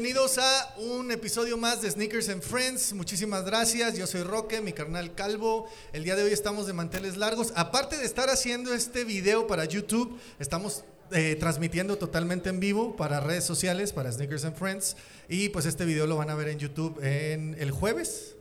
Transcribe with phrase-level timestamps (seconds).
[0.00, 2.94] Bienvenidos a un episodio más de Sneakers and Friends.
[2.94, 3.98] Muchísimas gracias.
[3.98, 5.68] Yo soy Roque, mi carnal Calvo.
[5.92, 7.52] El día de hoy estamos de manteles largos.
[7.54, 13.20] Aparte de estar haciendo este video para YouTube, estamos eh, transmitiendo totalmente en vivo para
[13.20, 14.96] redes sociales, para Sneakers and Friends.
[15.28, 18.36] Y pues este video lo van a ver en YouTube en el jueves.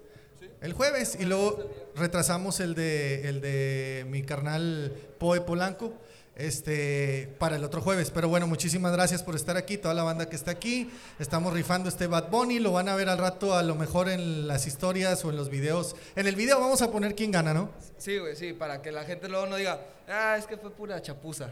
[0.62, 1.17] El jueves.
[1.20, 5.94] Y luego retrasamos el de, el de mi carnal Poe Polanco
[6.40, 8.12] este, para el otro jueves.
[8.12, 10.90] Pero bueno, muchísimas gracias por estar aquí, toda la banda que está aquí.
[11.20, 14.48] Estamos rifando este Bad Bunny, lo van a ver al rato a lo mejor en
[14.48, 15.96] las historias o en los videos.
[16.16, 17.70] En el video vamos a poner quién gana, ¿no?
[17.98, 21.02] Sí, güey, sí, para que la gente luego no diga, ah, es que fue pura
[21.02, 21.50] chapuza.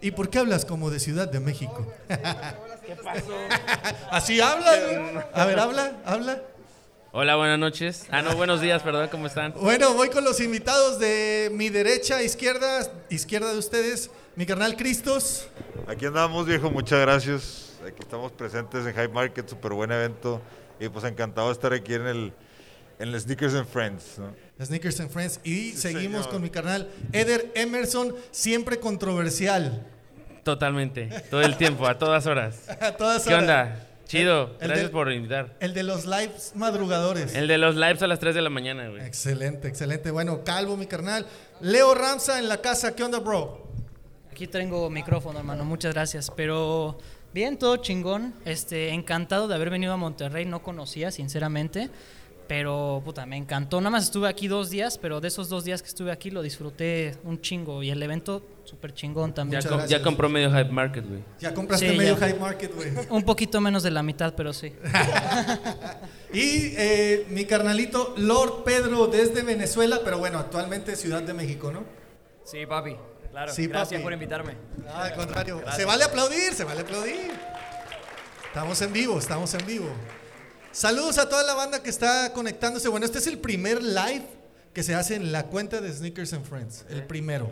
[0.00, 1.86] ¿Y por qué hablas como de Ciudad de México?
[2.08, 3.36] ¿Qué pasó?
[4.10, 4.78] Así hablas.
[5.32, 6.42] A ver, habla, habla.
[7.16, 8.08] Hola, buenas noches.
[8.10, 9.54] Ah, no, buenos días, perdón, ¿cómo están?
[9.60, 15.46] Bueno, voy con los invitados de mi derecha, izquierda, izquierda de ustedes, mi carnal Cristos.
[15.86, 17.74] Aquí andamos, viejo, muchas gracias.
[17.86, 20.42] Aquí estamos presentes en High Market, súper buen evento.
[20.80, 22.32] Y pues encantado de estar aquí en el,
[22.98, 24.18] en el Sneakers and Friends.
[24.18, 24.34] ¿no?
[24.66, 25.38] Sneakers and Friends.
[25.44, 29.86] Y seguimos con mi carnal Eder Emerson, siempre controversial.
[30.42, 32.68] Totalmente, todo el tiempo, a todas horas.
[32.80, 33.42] a todas ¿Qué horas.
[33.42, 33.93] onda?
[34.06, 35.56] Chido, El gracias de- por invitar.
[35.60, 37.34] El de los lives madrugadores.
[37.34, 39.02] El de los lives a las 3 de la mañana, güey.
[39.04, 40.10] Excelente, excelente.
[40.10, 41.26] Bueno, Calvo, mi carnal.
[41.60, 42.94] Leo Ramsa en la casa.
[42.94, 43.66] ¿Qué onda, bro?
[44.30, 46.30] Aquí tengo micrófono, hermano, muchas gracias.
[46.36, 46.98] Pero
[47.32, 48.34] bien, todo chingón.
[48.44, 51.88] Este, encantado de haber venido a Monterrey, no conocía, sinceramente.
[52.46, 53.80] Pero, puta, me encantó.
[53.80, 56.42] Nada más estuve aquí dos días, pero de esos dos días que estuve aquí lo
[56.42, 57.82] disfruté un chingo.
[57.82, 59.62] Y el evento, súper chingón también.
[59.66, 61.20] Com- ya compró medio Hype Market, güey.
[61.40, 62.20] Ya compraste Sí, medio ya.
[62.26, 62.90] high market, güey.
[63.10, 64.74] Un poquito menos de la mitad, pero sí.
[66.32, 71.84] Y eh, mi carnalito Lord Pedro desde Venezuela, pero bueno, actualmente Ciudad de México, ¿no?
[72.44, 72.96] Sí, papi.
[73.30, 73.52] Claro.
[73.52, 74.02] Sí, Gracias papi.
[74.02, 74.54] por invitarme.
[74.88, 75.62] Ah, al contrario.
[75.76, 77.30] Se vale aplaudir, se vale aplaudir.
[78.48, 79.86] Estamos en vivo, estamos en vivo.
[80.74, 82.88] Saludos a toda la banda que está conectándose.
[82.88, 84.24] Bueno, este es el primer live
[84.72, 86.84] que se hace en la cuenta de Sneakers and Friends.
[86.90, 87.48] El primero.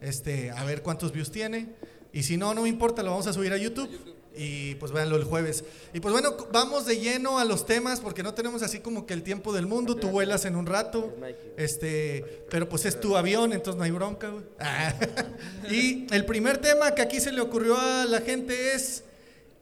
[0.00, 1.68] Este, a ver cuántos views tiene.
[2.12, 3.88] Y si no, no me importa, lo vamos a subir a YouTube.
[4.36, 5.62] Y pues véanlo el jueves.
[5.92, 9.14] Y pues bueno, vamos de lleno a los temas porque no tenemos así como que
[9.14, 9.94] el tiempo del mundo.
[9.94, 11.14] Tú vuelas en un rato.
[11.56, 14.44] Este, pero pues es tu avión, entonces no hay bronca, güey.
[15.70, 19.04] Y el primer tema que aquí se le ocurrió a la gente es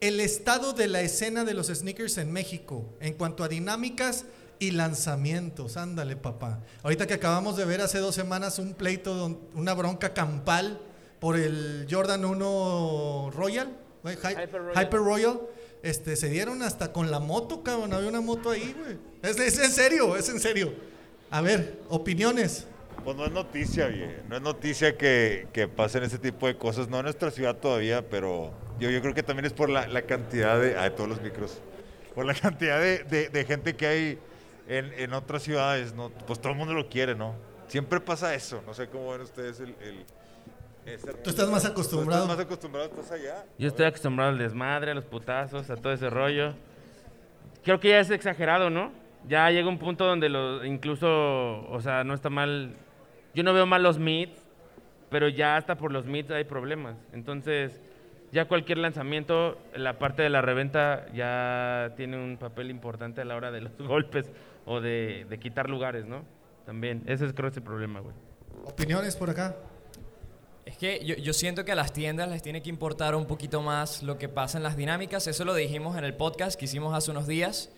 [0.02, 4.24] el estado de la escena de los sneakers en México en cuanto a dinámicas
[4.58, 5.76] y lanzamientos.
[5.76, 6.60] Ándale, papá.
[6.82, 10.80] Ahorita que acabamos de ver hace dos semanas un pleito, una bronca campal
[11.20, 14.84] por el Jordan 1 Royal, Hyper Royal.
[14.84, 15.40] Hyper Royal.
[15.84, 17.92] Este, se dieron hasta con la moto, cabrón.
[17.92, 18.98] Había una moto ahí, güey.
[19.22, 20.74] Es, es en serio, es en serio.
[21.30, 22.66] A ver, opiniones.
[23.04, 24.12] Pues no es noticia, viejo.
[24.28, 26.88] No es noticia que, que pasen ese tipo de cosas.
[26.88, 30.02] No en nuestra ciudad todavía, pero yo, yo creo que también es por la, la
[30.02, 30.76] cantidad de.
[30.78, 31.60] Ah, de todos los micros.
[32.14, 34.18] Por la cantidad de, de- de gente que hay
[34.68, 36.10] en, en otras ciudades, ¿no?
[36.10, 37.34] Pues todo el mundo lo quiere, ¿no?
[37.68, 38.62] Siempre pasa eso.
[38.66, 39.70] No sé cómo ven ustedes el.
[39.80, 40.04] el-
[40.86, 42.24] ese- Tú estás más acostumbrado.
[42.24, 43.44] Tú estás más acostumbrado, estás allá.
[43.58, 46.54] Yo estoy acostumbrado al desmadre, a los putazos, a todo ese rollo.
[47.64, 48.92] Creo que ya es exagerado, ¿no?
[49.28, 51.06] Ya llega un punto donde lo, incluso,
[51.70, 52.74] o sea, no está mal.
[53.34, 54.40] Yo no veo mal los meets,
[55.10, 56.96] pero ya hasta por los meets hay problemas.
[57.12, 57.80] Entonces,
[58.32, 63.36] ya cualquier lanzamiento, la parte de la reventa ya tiene un papel importante a la
[63.36, 64.30] hora de los golpes
[64.64, 66.24] o de, de quitar lugares, ¿no?
[66.66, 68.14] También, ese es creo ese problema, güey.
[68.64, 69.56] Opiniones por acá.
[70.64, 73.60] Es que yo, yo siento que a las tiendas les tiene que importar un poquito
[73.62, 75.26] más lo que pasa en las dinámicas.
[75.26, 77.70] Eso lo dijimos en el podcast que hicimos hace unos días.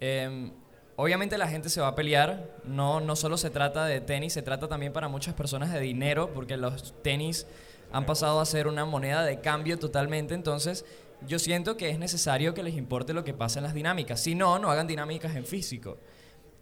[0.00, 0.52] Em,
[0.96, 2.56] obviamente la gente se va a pelear.
[2.64, 6.32] No, no solo se trata de tenis, se trata también para muchas personas de dinero,
[6.34, 7.46] porque los tenis
[7.92, 10.34] han pasado a ser una moneda de cambio totalmente.
[10.34, 10.84] Entonces,
[11.26, 14.20] yo siento que es necesario que les importe lo que pasa en las dinámicas.
[14.20, 15.98] Si no, no hagan dinámicas en físico.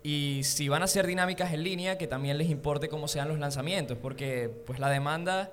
[0.02, 3.38] Y si van a hacer dinámicas en línea, que también les importe cómo sean los
[3.38, 5.52] lanzamientos, porque pues la demanda,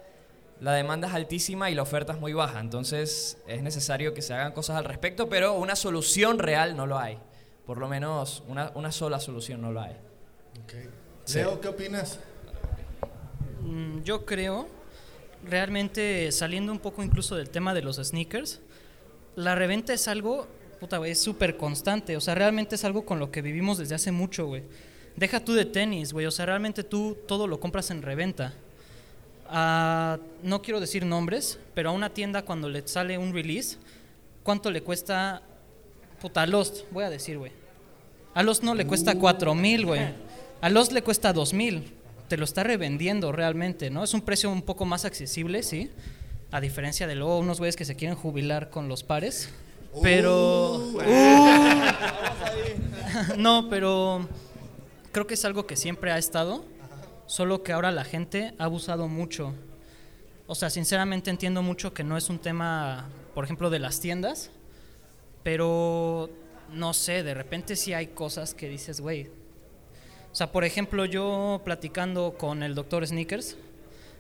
[0.60, 2.60] la demanda es altísima y la oferta es muy baja.
[2.60, 7.00] Entonces es necesario que se hagan cosas al respecto, pero una solución real no lo
[7.00, 7.18] hay.
[7.66, 9.96] Por lo menos una, una sola solución no lo hay.
[11.26, 11.38] Sí.
[11.38, 12.20] Leo, ¿qué opinas?
[13.62, 14.68] Mm, Yo creo,
[15.48, 18.60] realmente saliendo un poco incluso del tema de los sneakers,
[19.36, 20.48] la reventa es algo,
[20.80, 22.18] puta, güey, es súper constante.
[22.18, 24.64] O sea, realmente es algo con lo que vivimos desde hace mucho, güey.
[25.16, 26.26] Deja tú de tenis, güey.
[26.26, 28.54] O sea, realmente tú todo lo compras en reventa.
[29.48, 33.78] Ah, no quiero decir nombres, pero a una tienda cuando le sale un release,
[34.44, 35.44] ¿cuánto le cuesta?
[36.22, 37.52] Puta, a Lost, voy a decir, güey.
[38.34, 40.02] A Lost no le cuesta 4 mil, güey.
[40.62, 41.94] A Lost le cuesta 2 mil.
[42.28, 44.04] Te lo está revendiendo realmente, ¿no?
[44.04, 45.90] Es un precio un poco más accesible, sí.
[46.52, 49.50] A diferencia de luego unos güeyes que se quieren jubilar con los pares.
[50.02, 50.78] Pero.
[50.94, 51.02] Uh,
[53.38, 54.28] no, pero
[55.12, 56.64] creo que es algo que siempre ha estado,
[57.26, 59.54] solo que ahora la gente ha abusado mucho.
[60.48, 64.52] O sea, sinceramente entiendo mucho que no es un tema, por ejemplo, de las tiendas,
[65.44, 66.30] pero
[66.74, 69.28] no sé, de repente sí hay cosas que dices, güey.
[70.32, 73.58] O sea, por ejemplo, yo platicando con el doctor Sneakers,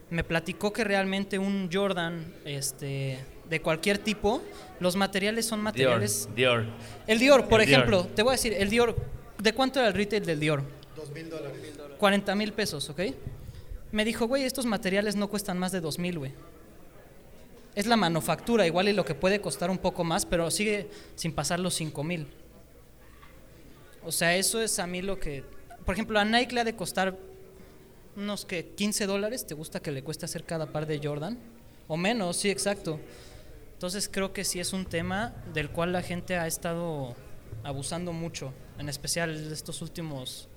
[0.10, 3.18] me platicó que realmente un Jordan este,
[3.50, 4.42] de cualquier tipo,
[4.82, 6.66] los materiales son materiales Dior.
[7.08, 7.80] el Dior, por El Dior.
[7.80, 8.96] ejemplo, te voy a decir, el Dior,
[9.42, 10.64] ¿de cuánto era el retail del Dior?
[10.98, 11.58] Dos mil dólares.
[11.98, 13.02] 40 mil pesos, ¿ok?
[13.92, 16.32] Me dijo, güey, estos materiales no cuestan más de 2 mil, güey.
[17.76, 21.34] Es la manufactura, igual y lo que puede costar un poco más, pero sigue sin
[21.34, 22.28] pasar los 5 mil.
[24.04, 25.44] O sea, eso es a mí lo que...
[25.86, 27.18] Por ejemplo, a Nike le ha de costar
[28.16, 31.38] unos que 15 dólares, ¿te gusta que le cueste hacer cada par de Jordan?
[31.88, 33.00] O menos, sí, exacto.
[33.74, 37.16] Entonces creo que sí es un tema del cual la gente ha estado
[37.64, 40.50] abusando mucho, en especial estos últimos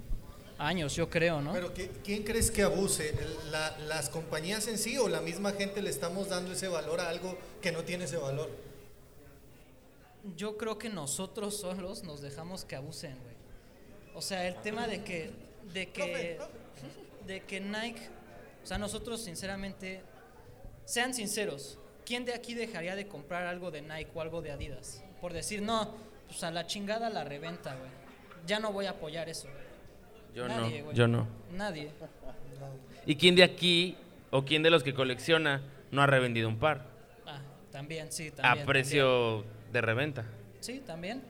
[0.59, 1.53] años, yo creo, ¿no?
[1.53, 3.11] Pero ¿qui- ¿quién crees que abuse?
[3.11, 7.01] ¿El- la- ¿Las compañías en sí o la misma gente le estamos dando ese valor
[7.01, 8.51] a algo que no tiene ese valor?
[10.37, 13.35] Yo creo que nosotros solos nos dejamos que abusen, güey.
[14.15, 15.31] O sea, el tema de que,
[15.73, 16.39] de que,
[17.27, 18.09] de que Nike,
[18.63, 20.01] o sea, nosotros sinceramente,
[20.87, 25.03] sean sinceros, ¿quién de aquí dejaría de comprar algo de Nike o algo de Adidas?
[25.21, 25.95] Por decir, no,
[26.29, 27.91] pues a la chingada la reventa, güey.
[28.47, 29.49] Ya no voy a apoyar eso.
[30.35, 30.97] Yo Nadie, no, güey.
[30.97, 31.27] yo no.
[31.53, 31.91] Nadie.
[33.07, 33.97] ¿Y quién de aquí
[34.31, 36.87] o quién de los que colecciona no ha revendido un par?
[37.27, 37.41] Ah,
[37.71, 38.65] también, sí, también.
[38.65, 40.25] a precio de reventa.
[40.61, 41.23] Sí, también.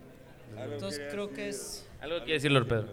[0.57, 1.87] Entonces creo que es...
[2.01, 2.89] Algo quiere decir Lord Pedro.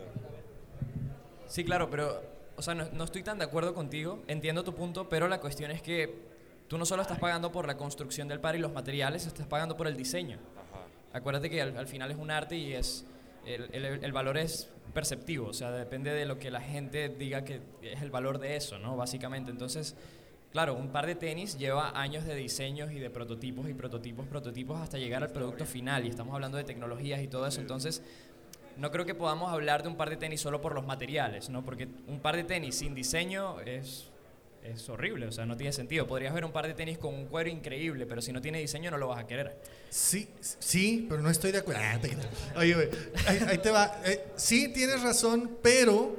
[1.48, 2.22] Sí, claro, pero,
[2.56, 5.70] o sea, no, no estoy tan de acuerdo contigo, entiendo tu punto, pero la cuestión
[5.70, 6.16] es que
[6.68, 9.78] tú no solo estás pagando por la construcción del par y los materiales, estás pagando
[9.78, 10.38] por el diseño.
[11.14, 13.06] Acuérdate que al, al final es un arte y es
[13.46, 17.44] el, el- el valor es perceptivo, o sea, depende de lo que la gente diga
[17.46, 18.98] que es el valor de eso, ¿no?
[18.98, 19.96] Básicamente, entonces,
[20.52, 24.80] claro, un par de tenis lleva años de diseños y de prototipos y prototipos, prototipos
[24.82, 28.04] hasta llegar al producto final y estamos hablando de tecnologías y todo eso, entonces
[28.78, 31.64] no creo que podamos hablar de un par de tenis solo por los materiales, ¿no?
[31.64, 34.11] Porque un par de tenis sin diseño es,
[34.64, 36.06] es horrible, o sea, no tiene sentido.
[36.08, 38.92] Podrías ver un par de tenis con un cuero increíble, pero si no tiene diseño
[38.92, 39.58] no lo vas a querer.
[39.90, 40.28] Sí,
[40.60, 41.82] sí, pero no estoy de acuerdo.
[41.84, 42.16] Ah, te-
[42.58, 42.90] Oye, güey,
[43.28, 44.00] ahí, ahí te va.
[44.06, 46.16] Eh, sí, tienes razón, pero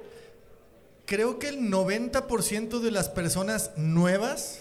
[1.06, 4.60] creo que el 90% de las personas nuevas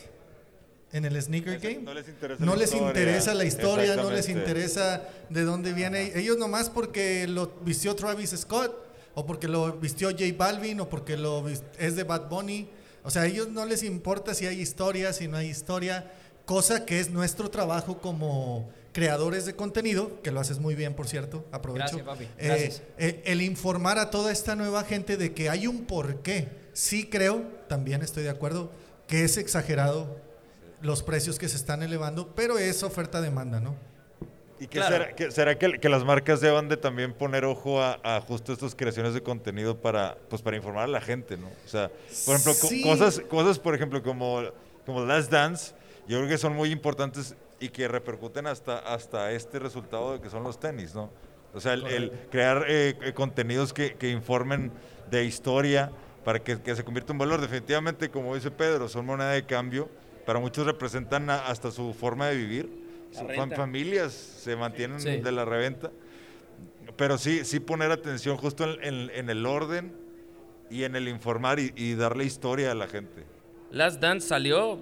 [0.94, 2.88] en el sneaker game No les interesa no la les historia.
[2.90, 6.12] interesa la historia, no les interesa de dónde viene.
[6.16, 8.76] Ellos nomás porque lo vistió Travis Scott,
[9.14, 12.68] o porque lo vistió J Balvin, o porque lo es de Bad Bunny.
[13.04, 16.12] O sea, a ellos no les importa si hay historia, si no hay historia,
[16.46, 21.08] cosa que es nuestro trabajo como creadores de contenido, que lo haces muy bien, por
[21.08, 21.98] cierto, aprovecho.
[21.98, 22.24] Gracias, papi.
[22.26, 22.82] Eh, Gracias.
[22.98, 26.50] eh, el informar a toda esta nueva gente de que hay un porqué.
[26.74, 28.72] Sí creo, también estoy de acuerdo,
[29.08, 30.18] que es exagerado
[30.82, 33.76] los precios que se están elevando, pero es oferta-demanda, ¿no?
[34.62, 34.96] ¿Y qué Claro.
[34.96, 38.54] será, que, será que, que las marcas deban de también poner ojo a, a justo
[38.54, 41.48] estas creaciones de contenido para, pues, para informar a la gente, ¿no?
[41.48, 41.90] O sea,
[42.26, 44.44] por ejemplo, co- cosas, cosas, por ejemplo, como,
[44.86, 45.74] como Last Dance,
[46.08, 50.30] yo creo que son muy importantes y que repercuten hasta, hasta este resultado de que
[50.30, 51.10] son los tenis, ¿no?
[51.56, 54.72] O sea, el, el crear eh, eh, contenidos que, que informen
[55.10, 55.92] de historia
[56.24, 57.42] para que, que se convierta en valor.
[57.42, 59.90] Definitivamente, como dice Pedro, son moneda de cambio.
[60.26, 62.81] Para muchos representan a- hasta su forma de vivir.
[63.56, 65.18] Familias se mantienen Sí.
[65.18, 65.92] de la reventa.
[66.98, 69.94] Pero sí, sí poner atención justo en, en- en el orden
[70.70, 73.24] y en el informar y, y darle historia a la gente.
[73.72, 74.80] Last Dance salió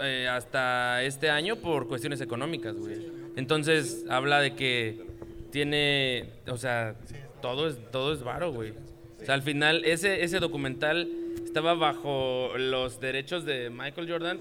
[0.00, 3.06] eh, hasta este año por cuestiones económicas, güey.
[3.36, 5.04] Entonces habla de que
[5.50, 6.96] tiene, o sea,
[7.40, 8.72] todo es todo es varo, güey.
[9.20, 11.08] O sea, al final ese ese documental
[11.44, 14.40] estaba bajo los derechos de Michael Jordan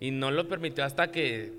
[0.00, 1.52] y no lo permitió hasta que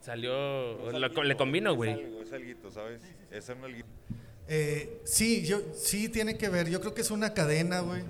[0.00, 1.90] salió lo- le convino, güey.
[1.92, 3.00] Es algo, es alguito, ¿sabes?
[3.30, 3.88] Es un alguito.
[4.48, 6.68] Eh, sí, yo, sí tiene que ver.
[6.70, 8.02] Yo creo que es una cadena, güey.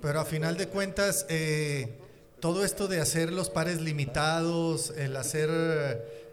[0.00, 1.98] Pero a final de cuentas, eh,
[2.40, 5.50] todo esto de hacer los pares limitados, el hacer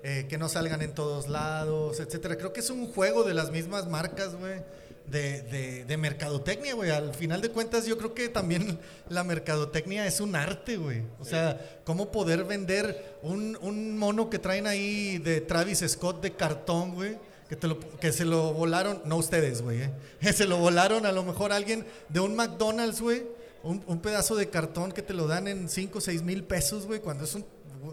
[0.04, 3.52] eh, que no salgan en todos lados, etcétera, creo que es un juego de las
[3.52, 4.62] mismas marcas, güey.
[5.08, 6.90] De, de, de mercadotecnia, güey.
[6.92, 8.78] Al final de cuentas, yo creo que también
[9.10, 11.04] la mercadotecnia es un arte, güey.
[11.20, 16.34] O sea, cómo poder vender un, un mono que traen ahí de Travis Scott de
[16.34, 17.18] cartón, güey.
[17.48, 19.92] Que, te lo- que se lo volaron, no ustedes, güey, ¿eh?
[20.34, 23.24] se lo volaron a lo mejor alguien de un McDonald's, güey,
[23.64, 26.86] un, un pedazo de cartón que te lo dan en 5 o 6 mil pesos,
[26.86, 27.46] güey, cuando es un,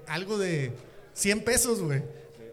[0.09, 0.73] algo de
[1.13, 2.03] 100 pesos, güey.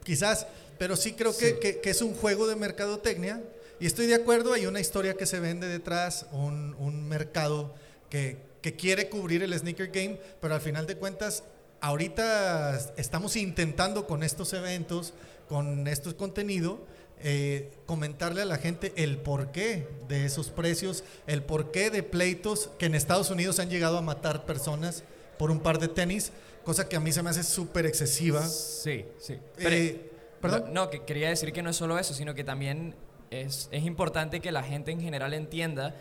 [0.03, 0.45] quizás,
[0.77, 3.41] pero sí creo Que, que, que es un juego de mercadotecnia.
[3.81, 7.73] Y estoy de acuerdo, hay una historia que se vende detrás, un, un mercado
[8.11, 11.43] que, que quiere cubrir el sneaker game, pero al final de cuentas,
[11.79, 15.15] ahorita estamos intentando con estos eventos,
[15.49, 16.85] con estos contenido,
[17.23, 22.85] eh, comentarle a la gente el porqué de esos precios, el porqué de pleitos que
[22.85, 25.03] en Estados Unidos han llegado a matar personas
[25.39, 26.31] por un par de tenis,
[26.63, 28.47] cosa que a mí se me hace súper excesiva.
[28.47, 29.39] Sí, sí.
[29.57, 30.65] Eh, ¿Perdón?
[30.67, 32.93] No, no, que quería decir que no es solo eso, sino que también
[33.31, 35.95] es, es importante que la gente en general entienda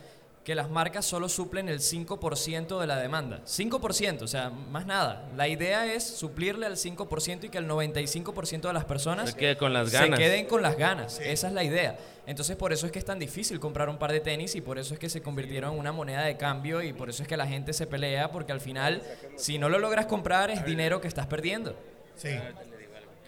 [0.45, 3.43] que las marcas solo suplen el 5% de la demanda.
[3.45, 5.29] 5%, o sea, más nada.
[5.37, 9.57] La idea es suplirle al 5% y que el 95% de las personas Se quede
[9.57, 10.19] con las ganas.
[10.19, 11.21] se queden con las ganas.
[11.21, 11.99] Esa es la idea.
[12.27, 14.79] Entonces, por eso es que es tan difícil comprar un par de tenis y por
[14.79, 17.37] eso es que se convirtieron en una moneda de cambio y por eso es que
[17.37, 19.03] la gente se pelea porque al final,
[19.37, 21.77] si no lo logras comprar, es dinero que estás perdiendo.
[22.17, 22.31] Sí.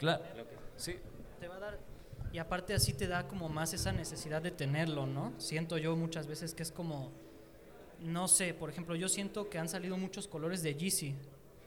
[0.01, 0.23] Claro.
[0.77, 0.97] Sí.
[2.33, 5.33] Y aparte así te da como más esa necesidad de tenerlo, ¿no?
[5.39, 7.11] Siento yo muchas veces que es como,
[8.01, 11.15] no sé, por ejemplo, yo siento que han salido muchos colores de Yeezy,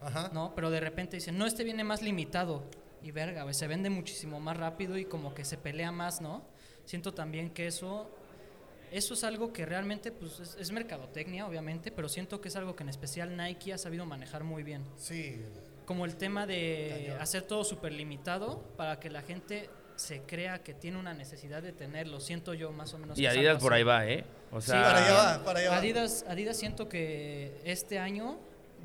[0.00, 0.30] Ajá.
[0.34, 0.54] ¿no?
[0.56, 2.64] Pero de repente dicen, no, este viene más limitado.
[3.02, 6.42] Y verga, se vende muchísimo más rápido y como que se pelea más, ¿no?
[6.84, 8.10] Siento también que eso,
[8.90, 12.74] eso es algo que realmente, pues, es, es mercadotecnia, obviamente, pero siento que es algo
[12.74, 15.40] que en especial Nike ha sabido manejar muy bien Sí.
[15.84, 20.74] como el tema de hacer todo súper limitado para que la gente se crea que
[20.74, 22.20] tiene una necesidad de tenerlo.
[22.20, 23.18] Siento yo más o menos.
[23.18, 24.24] Y Adidas por ahí va, ¿eh?
[24.52, 25.76] O Sí, sea, para allá va, para allá va.
[25.78, 28.38] Adidas, Adidas siento que este año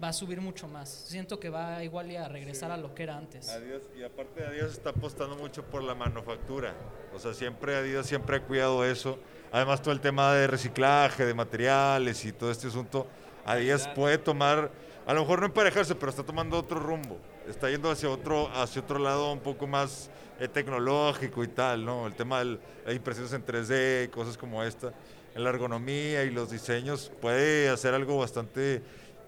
[0.03, 0.89] va a subir mucho más.
[0.89, 3.49] Siento que va igual y a regresar a lo que era antes.
[3.49, 6.73] Adidas, y aparte Adidas está apostando mucho por la manufactura.
[7.13, 9.19] O sea, siempre Adidas siempre ha cuidado eso.
[9.51, 13.05] Además, todo el tema de reciclaje, de materiales y todo este asunto.
[13.45, 14.71] Adidas puede tomar,
[15.05, 17.17] a lo mejor no emparejarse, pero está tomando otro rumbo.
[17.47, 22.07] Está yendo hacia otro, hacia otro lado un poco más eh, tecnológico y tal, ¿no?
[22.07, 22.59] El tema de
[22.93, 24.93] impresiones en 3D, cosas como esta.
[25.35, 28.81] En la ergonomía y los diseños puede hacer algo bastante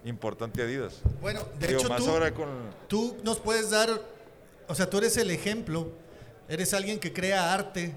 [0.04, 1.00] importante Adidas.
[1.20, 2.48] Bueno, de Digo, hecho más tú, ahora con...
[2.88, 3.88] tú nos puedes dar,
[4.68, 5.92] o sea, tú eres el ejemplo,
[6.48, 7.94] eres alguien que crea arte,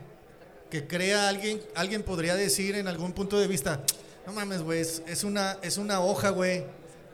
[0.70, 3.84] que crea alguien, alguien podría decir en algún punto de vista,
[4.26, 6.66] no mames, güey, es, es una, es una hoja, güey,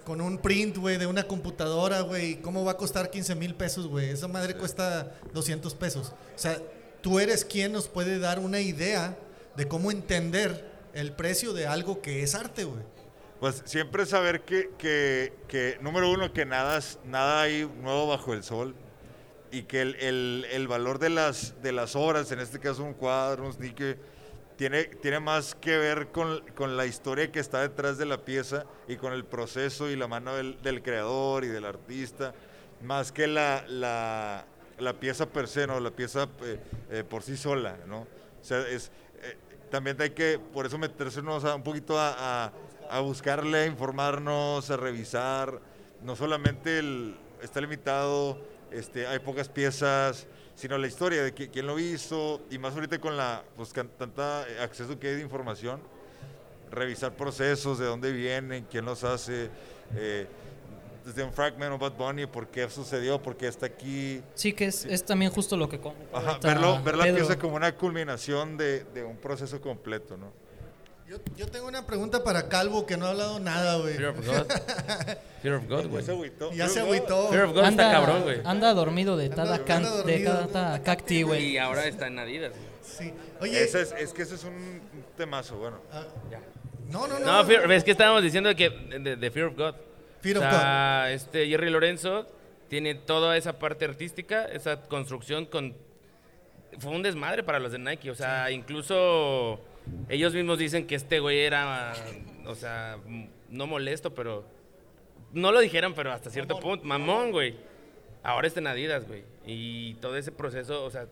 [0.04, 3.88] con un print, güey, de una computadora, güey, ¿cómo va a costar 15 mil pesos,
[3.88, 4.10] güey?
[4.10, 6.10] Esa madre cuesta 200 pesos.
[6.36, 6.58] O sea,
[7.02, 9.18] tú eres quien nos puede dar una idea
[9.56, 12.82] de cómo entender el precio de algo que es arte, güey.
[13.40, 18.44] Pues siempre saber que, que, que, número uno, que nada, nada hay nuevo bajo el
[18.44, 18.74] sol
[19.52, 22.94] y que el, el- el valor de las, de las obras, en este caso un
[22.94, 23.98] cuadro, un sneaker,
[24.64, 28.64] tiene, tiene más que ver con, con la historia que está detrás de la pieza
[28.88, 32.34] y con el proceso y la mano del, del creador y del artista,
[32.82, 34.46] más que la, la,
[34.80, 35.82] la pieza per se, ¿no?
[35.82, 36.60] la pieza eh,
[36.92, 37.76] eh, por sí sola.
[37.88, 38.04] ¿no?
[38.04, 38.08] O
[38.42, 38.90] sea, es,
[39.22, 39.36] eh,
[39.70, 40.78] también hay que, por eso
[41.44, 42.54] a- un poquito a, a-
[43.02, 45.60] buscarle, a informarnos, a revisar.
[46.04, 46.82] No solamente
[47.42, 48.38] está limitado,
[48.72, 53.00] este, hay pocas piezas, sino la historia de qui- quién lo hizo y más ahorita
[53.00, 55.82] con la pues, tanta acceso que hay de información,
[56.72, 59.50] revisar procesos, de dónde vienen, quién los hace,
[59.96, 60.28] eh,
[61.06, 64.22] desde un fragment o Bad Bunny, por qué sucedió, por qué está aquí.
[64.36, 65.80] Sí, que es, es también justo lo que
[66.14, 70.32] Ajá, verlo, ver la pieza como una culminación de, de un proceso completo, ¿no?
[71.14, 73.94] Yo, yo tengo una pregunta para Calvo que no ha hablado nada, güey.
[73.96, 74.48] Fear of God.
[75.44, 76.02] Fear of God, güey.
[76.02, 76.52] Ya se agüitó.
[76.54, 77.30] Ya se Pero, agüitó.
[77.30, 78.42] Fear of God anda, está cabrón, güey.
[78.44, 79.58] anda dormido de Anda-
[80.04, 81.52] de cada cacti, güey.
[81.52, 82.64] Y ahora está en Adidas, güey.
[82.82, 83.14] Sí.
[83.42, 84.82] Oye, Ese es, es que ese es un
[85.16, 85.80] temazo, bueno.
[85.92, 86.04] ah,
[86.90, 87.26] no, no, no.
[87.26, 89.76] No, Fear- es que estábamos diciendo que de, de Fear of God.
[90.22, 92.26] Fear o of sea, este Jerry Lorenzo
[92.70, 95.76] tiene toda esa parte artística, esa construcción con
[96.80, 99.60] fue un desmadre para los de Nike, o sea, incluso
[100.10, 101.94] ellos mismos dicen que este güey era
[102.46, 102.98] o sea,
[103.50, 104.46] no molesto, pero
[105.32, 107.56] no lo dijeron, pero hasta cierto punto, mamón, güey.
[108.22, 109.24] Ahora está en Adidas, güey.
[109.46, 111.08] Y todo ese proceso, o sea,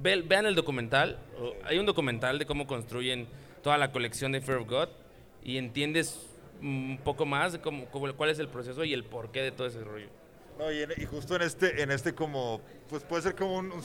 [0.00, 1.18] ve- vean el documental.
[1.64, 3.26] Hay un documental de cómo construyen
[3.62, 4.88] toda la colección de Fear of God
[5.42, 6.26] y entiendes
[6.60, 9.66] un poco más de cómo, cómo- cuál es el proceso y el porqué de todo
[9.66, 10.08] ese rollo.
[10.58, 13.72] No, y, en- y justo en este, en este como, pues puede ser como un,
[13.72, 13.82] un-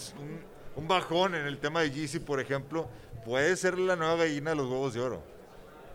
[0.77, 2.87] un bajón en el tema de Yeezy, por ejemplo,
[3.25, 5.21] puede ser la nueva gallina de los huevos de oro.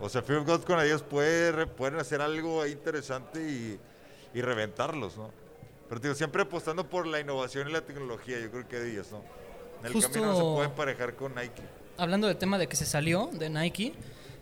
[0.01, 3.79] O sea, Fear of God con Adidas puede, pueden hacer algo interesante y,
[4.35, 5.31] y reventarlos, ¿no?
[5.89, 9.23] Pero digo, siempre apostando por la innovación y la tecnología, yo creo que Adidas, ¿no?
[9.81, 11.62] En el Justo- camino no se puede emparejar con Nike.
[11.97, 13.93] Hablando del tema de que se salió de Nike,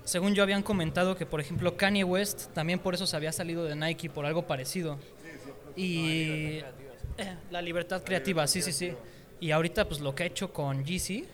[0.05, 3.65] según yo habían comentado que, por ejemplo, Kanye West también por eso se había salido
[3.65, 4.99] de Nike, por algo parecido.
[5.77, 6.59] Y
[7.19, 8.95] eh, la libertad creativa, sí, sí, sí.
[9.41, 11.27] Y ahorita pues lo que ha hecho con Yeezy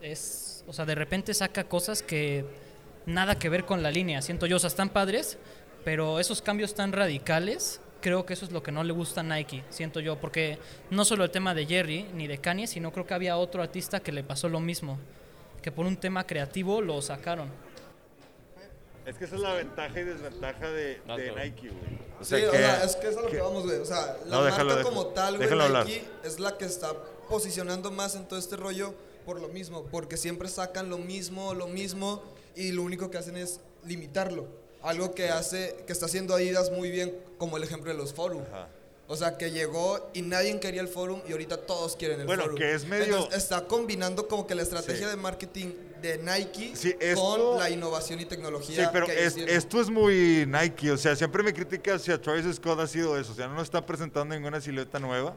[0.00, 2.44] es, o sea, de repente saca cosas que
[3.06, 5.36] nada que ver con la línea, siento yo, o sea, están padres,
[5.84, 9.24] pero esos cambios tan radicales, creo que eso es lo que no le gusta a
[9.24, 10.58] Nike, siento yo, porque
[10.90, 14.00] no solo el tema de Jerry ni de Kanye, sino creo que había otro artista
[14.00, 14.98] que le pasó lo mismo,
[15.60, 17.48] que por un tema creativo lo sacaron.
[19.06, 21.00] Es que esa es la ventaja y desventaja de.
[21.08, 21.98] Nike, güey.
[22.20, 23.78] O Sí, sea, o que- sea, es que es a lo que, que- vamos, güey.
[23.78, 24.88] O sea, la No, marca déjalo, déjalo.
[24.88, 25.86] como tal, güey, Déjalo hablar.
[25.86, 26.92] Nike, es la que está
[27.30, 28.92] posicionando más en todo este rollo
[29.24, 32.22] por lo mismo, porque siempre sacan lo mismo, lo mismo,
[32.56, 34.46] y lo único que hacen es limitarlo.
[34.82, 38.42] Algo que hace, que está haciendo Adidas muy bien, como el ejemplo de los forum.
[38.50, 38.68] Ajá.
[39.08, 42.42] O sea, que llegó y nadie quería el forum y ahorita todos quieren el Bueno,
[42.44, 42.56] forum.
[42.58, 45.10] que es medio- Entonces, está combinando como que la estrategia Sí.
[45.10, 45.66] de marketing
[46.00, 48.84] de Nike Sí, esto- con la innovación y tecnología.
[48.84, 50.92] Sí, pero que es- esto es muy Nike.
[50.92, 53.32] O sea, siempre mi crítica hacia Travis Scott ha sido eso.
[53.32, 55.34] O sea, no nos está presentando ninguna silueta nueva.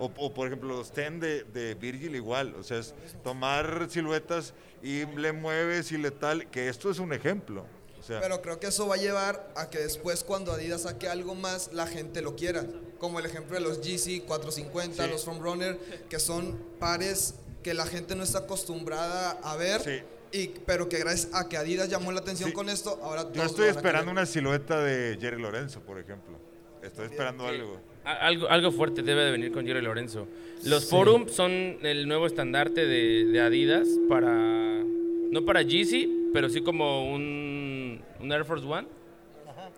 [0.00, 2.54] O, o, por ejemplo, los ten de, de Virgil igual.
[2.58, 6.50] O sea, es tomar siluetas y le mueves y le tal.
[6.50, 7.66] Que esto es un ejemplo.
[7.98, 11.06] O sea, Pero creo que eso va a llevar a que después cuando Adidas saque
[11.08, 12.64] algo más, la gente lo quiera.
[12.98, 15.10] Como el ejemplo de los GC 450, Sí.
[15.10, 15.78] los From Runner,
[16.08, 19.82] que son pares que la gente no está acostumbrada a ver.
[19.82, 20.00] Sí.
[20.32, 22.54] Y, pero que gracias a que Adidas llamó la atención Sí.
[22.54, 26.38] con esto, ahora yo estoy esperando una silueta de Jerry Lorenzo, por ejemplo.
[26.82, 27.78] Estoy esperando algo.
[28.04, 30.26] Algo, algo fuerte debe de venir con Jerry Lorenzo.
[30.64, 31.52] Los Forum son
[31.82, 34.82] el nuevo estandarte de, de Adidas para.
[35.30, 38.86] No para Yeezy, pero sí como un, un Air Force One.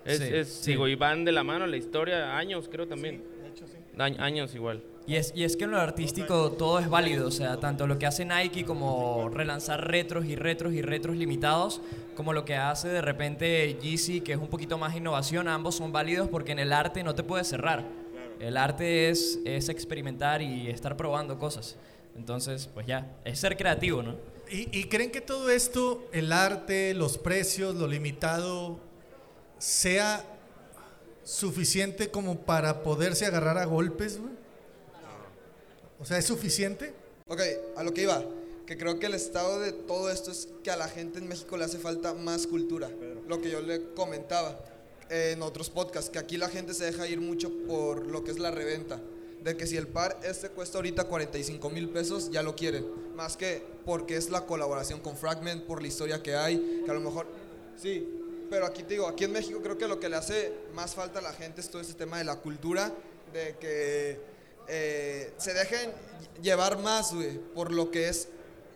[0.05, 0.71] Es, Sí, es- sí.
[0.73, 3.23] digo, y van de la mano la historia, años creo también.
[3.99, 4.83] A- años igual.
[5.07, 7.99] Y es, y es que en lo artístico todo es válido, o sea, tanto lo
[7.99, 11.81] que hace Nike como relanzar retros y retros y retros limitados,
[12.16, 15.90] como lo que hace de repente Yeezy, que es un poquito más innovación, ambos son
[15.92, 17.85] válidos porque en el arte no te puedes cerrar.
[18.42, 21.76] El arte es, es experimentar y estar probando cosas.
[22.16, 24.16] Entonces, pues ya, es ser creativo, ¿no?
[24.50, 28.81] ¿Y, y creen que todo esto, el arte, los precios, lo limitado,
[29.59, 30.24] sea
[31.22, 34.33] suficiente como para poderse agarrar a golpes, güey?
[36.00, 36.94] O sea, ¿es suficiente?
[37.28, 37.40] Ok,
[37.76, 38.24] a lo que iba,
[38.66, 41.57] que creo que el estado de todo esto es que a la gente en México
[41.57, 42.90] le hace falta más cultura.
[43.28, 44.59] Lo que yo le comentaba
[45.12, 48.38] en otros podcasts, que aquí la gente se deja ir mucho por lo que es
[48.38, 48.98] la reventa.
[49.44, 52.87] De que si el par este cuesta ahorita 45 mil pesos, ya lo quieren.
[53.14, 56.94] Más que porque es la colaboración con Fragment, por la historia que hay, que a
[56.94, 57.27] lo mejor...
[57.77, 58.09] Sí,
[58.48, 61.18] pero aquí te digo, aquí en México creo que lo que le hace más falta
[61.18, 62.90] a la gente es todo ese tema de la cultura,
[63.35, 64.18] de que
[64.68, 65.90] eh, se dejen
[66.40, 68.29] llevar más, güey, por lo que es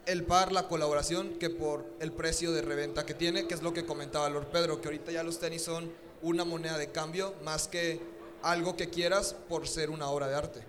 [0.05, 3.73] el par, la colaboración, que por el precio de reventa que tiene, que es lo
[3.73, 5.91] que comentaba Lord Pedro, que ahorita ya los tenis son
[6.27, 8.01] una moneda de cambio más que
[8.43, 10.61] algo que quieras por ser una obra de arte.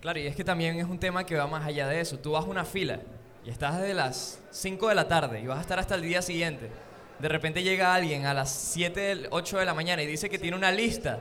[0.00, 2.18] Claro, y es que también es un tema que va más allá de eso.
[2.18, 3.00] Tú vas a una fila
[3.44, 6.22] y estás desde las 5 de la tarde y vas a estar hasta el día
[6.22, 6.70] siguiente.
[7.18, 10.56] De repente llega alguien a las 7, 8 de la mañana y dice que tiene
[10.56, 11.18] una lista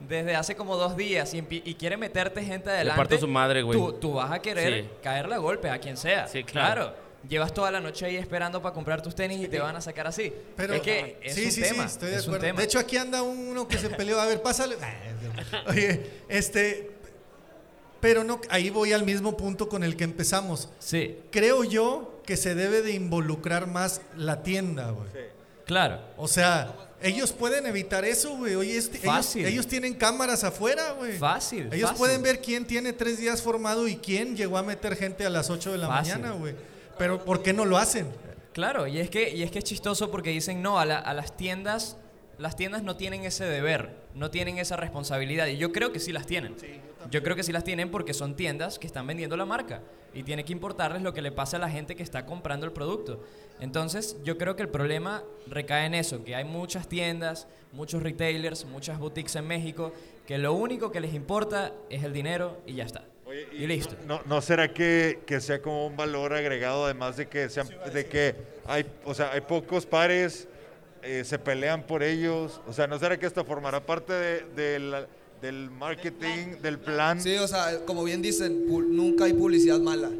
[0.00, 2.96] desde hace como dos días y, y quiere meterte gente adelante.
[2.98, 3.78] parto su madre, güey.
[3.78, 4.90] Tú, tú vas a querer Sí.
[5.02, 6.26] caerle a golpe a quien sea.
[6.26, 6.94] Sí, claro.
[7.28, 10.06] Llevas toda la noche ahí esperando para comprar tus tenis y te van a sacar
[10.06, 10.32] así.
[10.56, 11.88] Pero, es que es sí, un sí, tema.
[11.88, 12.40] sí, estoy de es acuerdo.
[12.44, 12.58] tema.
[12.58, 14.20] De hecho, aquí anda uno que se peleó.
[14.20, 14.76] A ver, pásale.
[15.68, 16.90] Oye, este.
[18.00, 20.68] Pero no, ahí voy al mismo punto con el que empezamos.
[20.78, 25.08] sí, Creo yo que se debe de involucrar más la tienda, güey.
[25.64, 26.00] claro.
[26.18, 28.54] O sea, ellos pueden evitar eso, güey.
[28.56, 29.46] Oye, este- ellos, Fácil.
[29.46, 31.16] ellos tienen cámaras afuera, güey.
[31.16, 31.96] Fácil, Ellos fácil.
[31.98, 35.48] pueden ver quién tiene tres días formado y quién llegó a meter gente a las
[35.48, 36.12] 8 de la Fácil.
[36.18, 36.54] mañana, güey.
[36.98, 38.08] Pero ¿por qué no lo hacen?
[38.52, 41.12] Claro, y es que, y es, que es chistoso porque dicen, no, a, la- a
[41.14, 41.96] las tiendas,
[42.38, 45.46] las tiendas no tienen ese deber, no tienen esa responsabilidad.
[45.48, 46.54] Y yo creo que sí las tienen.
[47.10, 49.82] yo creo que sí las tienen porque son tiendas que están vendiendo la marca
[50.14, 52.72] y tiene que importarles lo que le pasa a la gente que está comprando el
[52.72, 53.22] producto.
[53.60, 58.64] Entonces, yo creo que el problema recae en eso, que hay muchas tiendas, muchos retailers,
[58.64, 59.92] muchas boutiques en México,
[60.26, 63.04] que lo único que les importa es el dinero y ya está.
[63.52, 63.94] Oye, y listo.
[64.06, 68.06] No, ¿No será que, que sea como un valor agregado, además de que, sean, de
[68.06, 68.34] que
[68.66, 70.46] hay, o sea, hay pocos pares,
[71.02, 72.60] eh, se pelean por ellos?
[72.66, 75.06] O sea, ¿no será que esto formará parte de- de la-
[75.42, 77.20] del marketing, del plan?
[77.20, 80.10] Sí, o sea, como bien dicen, nunca hay publicidad mala.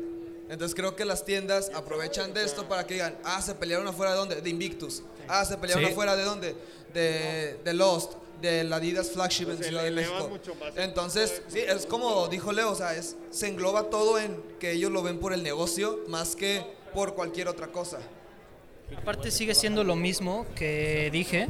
[0.51, 4.13] Entonces creo que las tiendas aprovechan de esto para que digan, ah, se pelearon afuera
[4.13, 4.41] de dónde?
[4.43, 5.03] De Invictus.
[5.27, 5.91] Ah, se pelearon Sí.
[5.93, 6.55] afuera de dónde?
[6.93, 10.29] De, de Lost, de la Adidas Flagship en Ciudad de México.
[10.29, 14.19] mucho más el Entonces, sí, es como dijo Leo, o sea, es, se engloba todo
[14.19, 17.99] en que ellos lo ven por el negocio más que por cualquier otra cosa.
[18.97, 21.49] Aparte sigue siendo lo mismo que dije.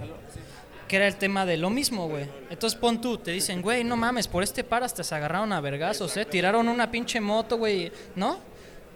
[0.88, 2.28] que era el tema de lo mismo, güey.
[2.50, 5.60] Entonces pon tú, te dicen, güey, no mames, por este par hasta se agarraron a
[5.60, 6.26] vergazos, ¿eh?
[6.26, 8.38] Tiraron una pinche moto, güey, ¿no?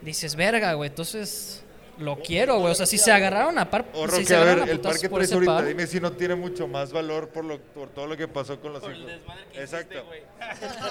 [0.01, 1.63] Dices, verga, güey, entonces
[1.99, 2.71] lo quiero, güey.
[2.71, 4.97] O sea, si se agarraron a par, O si Roque, se a ver, el par
[4.97, 8.07] que traes ahorita, par, dime si no tiene mucho más valor por, lo, por todo
[8.07, 9.11] lo que pasó con los hijos.
[9.53, 10.03] Exacto.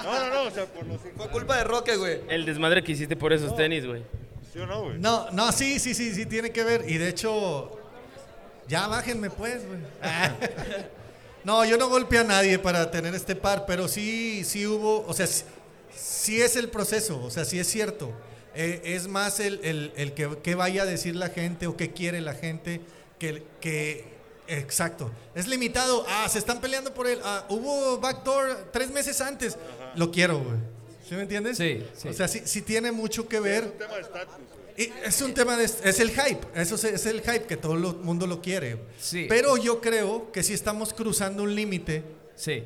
[0.03, 1.13] No, no, no, o sea, por los hijos.
[1.17, 2.21] Fue culpa de Roque, güey.
[2.29, 4.03] El desmadre que hiciste por esos tenis, güey.
[4.53, 4.99] ¿Sí o no, güey?
[4.99, 6.85] No, no, sí, sí, sí, sí, tiene que ver.
[6.87, 7.79] Y de hecho,
[8.67, 9.79] ya bájenme pues, güey.
[11.43, 15.13] No, yo no golpeé a nadie para tener este par, pero sí, sí hubo, o
[15.13, 15.45] sea, sí,
[15.95, 18.11] sí es el proceso, o sea, sí es cierto.
[18.55, 21.91] Eh, es más el, el- el que, que vaya a decir la gente o qué
[21.91, 22.81] quiere la gente,
[23.19, 24.05] que, que
[24.47, 25.11] exacto.
[25.35, 29.57] Es limitado, ah, se están peleando por él, ah, hubo backdoor tres meses antes,
[29.95, 30.57] lo quiero, güey.
[31.07, 31.57] ¿Sí me entiendes?
[31.57, 32.07] Sí, sí.
[32.09, 33.63] O sea, sí, sí tiene mucho que ver.
[33.63, 34.35] Es un tema de estatus,
[35.05, 37.79] es un tema de es el hype, eso es, es el hype que todo el
[38.03, 38.77] mundo lo quiere.
[38.99, 39.25] Sí.
[39.27, 42.03] Pero yo creo que sí estamos cruzando un límite
[42.35, 42.63] Sí.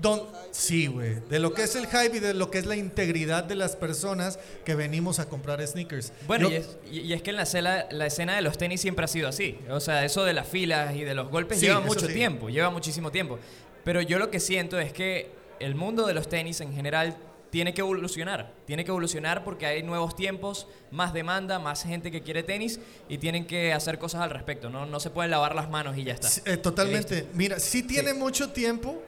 [0.00, 2.76] Don sí, güey, de lo que es el hype y de lo que es la
[2.76, 6.12] integridad de las personas que venimos a comprar sneakers.
[6.26, 8.56] Bueno, Yo- y, es, y- y es que en la, escena, la escena de los
[8.58, 9.58] tenis siempre ha sido así.
[9.70, 12.12] O sea, eso de las filas y de los golpes Sí, lleva mucho sí.
[12.14, 13.38] tiempo, lleva muchísimo tiempo.
[13.84, 17.16] Pero yo lo que siento es que el mundo de los tenis en general
[17.50, 18.52] tiene que evolucionar.
[18.64, 23.18] Tiene que evolucionar porque hay nuevos tiempos, más demanda, más gente que quiere tenis y
[23.18, 24.70] tienen que hacer cosas al respecto.
[24.70, 26.28] No, no se pueden lavar las manos y ya está.
[26.28, 27.26] Sí, eh, totalmente.
[27.34, 29.02] Mira, sí tiene mucho tiempo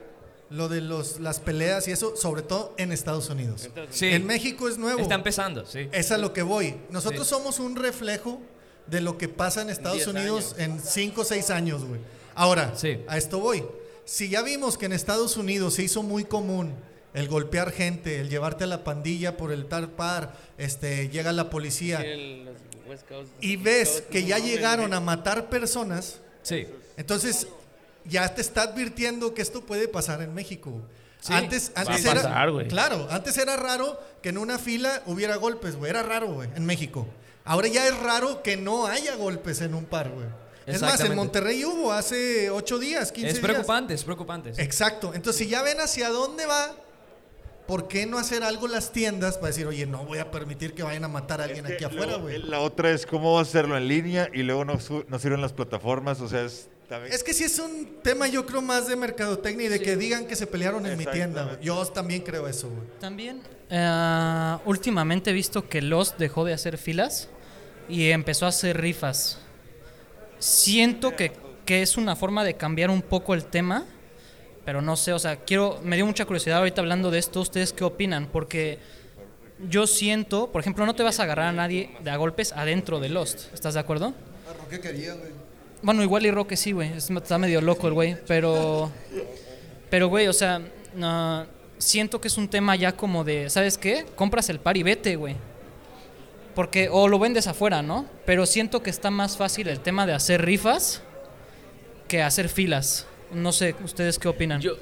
[0.53, 3.69] lo de los, las peleas y eso, sobre todo en Estados Unidos.
[3.89, 4.07] Sí.
[4.07, 4.99] En México es nuevo.
[4.99, 5.89] Está empezando, sí.
[5.91, 6.75] Es a lo que voy.
[6.91, 7.33] Nosotros Sí.
[7.33, 8.39] somos un reflejo
[8.87, 11.99] de lo que pasa en Estados 10 Unidos en 5 o 6 años, güey.
[12.35, 12.99] Ahora, Sí.
[13.07, 13.63] a esto voy.
[14.05, 16.73] Si ya vimos que en Estados Unidos se hizo muy común
[17.13, 21.49] el golpear gente, el llevarte a la pandilla por el tal par, este, llega la
[21.49, 22.03] policía
[23.39, 26.67] y ves que ya llegaron a matar personas, Sí.
[26.97, 27.47] entonces
[28.05, 30.81] ya te está advirtiendo que esto puede pasar en México.
[31.19, 32.67] Sí, antes, va a antes era, pasar, güey.
[32.67, 35.89] claro, antes era raro que en una fila hubiera golpes, güey.
[35.89, 37.07] Era raro, güey, en México.
[37.45, 40.27] Ahora ya es raro que no haya golpes en un par, güey.
[40.65, 41.15] Es más, en.
[41.15, 43.43] Monterrey hubo hace 8 días, 15 Es días.
[43.45, 44.51] preocupante, es preocupante.
[44.57, 45.13] Exacto.
[45.13, 46.71] Entonces, si ya ven hacia dónde va,
[47.67, 50.83] ¿por qué no hacer algo las tiendas para decir, oye, no voy a permitir que
[50.83, 52.41] vayan a matar a alguien Es que aquí afuera, güey?
[52.43, 56.43] La otra es cómo hacerlo en línea y luego no sirven las plataformas, o sea,
[56.43, 57.13] es también...
[57.13, 60.27] Es que sí es un tema, yo creo, más de mercadotecnia y de que digan
[60.27, 61.59] que se pelearon en mi tienda.
[61.59, 62.81] Yo también creo eso, güey.
[62.99, 67.29] También, eh, últimamente he visto que Lost dejó de hacer filas
[67.89, 69.39] y empezó a hacer rifas.
[70.37, 71.31] Siento que,
[71.65, 73.85] que es una forma de cambiar un poco el tema,
[74.63, 77.73] pero no sé, o sea, quiero, me dio mucha curiosidad ahorita hablando de esto, ¿ustedes
[77.73, 78.27] qué opinan?
[78.27, 78.77] Porque
[79.67, 82.99] yo siento, por ejemplo, no te vas a agarrar a nadie de a golpes adentro
[82.99, 84.13] de Lost, ¿estás de acuerdo?
[84.81, 85.52] Quería, güey.
[85.83, 86.93] Bueno, igual y Roque sí, güey.
[86.93, 88.17] es- Está medio loco el güey.
[88.27, 88.89] Pero.
[89.89, 90.61] Pero, güey, o sea.
[90.95, 91.45] no,
[91.77, 93.49] siento que es un tema ya como de.
[93.49, 94.05] ¿Sabes qué?
[94.15, 95.35] Compras el par y vete, güey.
[96.55, 96.89] Porque.
[96.91, 98.05] O lo vendes afuera, ¿no?
[98.25, 101.01] Pero siento que está más fácil el tema de hacer rifas
[102.07, 103.07] que hacer filas.
[103.31, 104.61] No sé, ¿ustedes qué opinan?
[104.61, 104.75] Yo,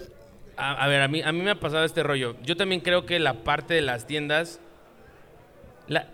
[0.58, 2.36] a, a ver, a mí, a mí me ha pasado este rollo.
[2.44, 4.60] Yo también creo que la parte de las tiendas,
[5.88, 6.10] la-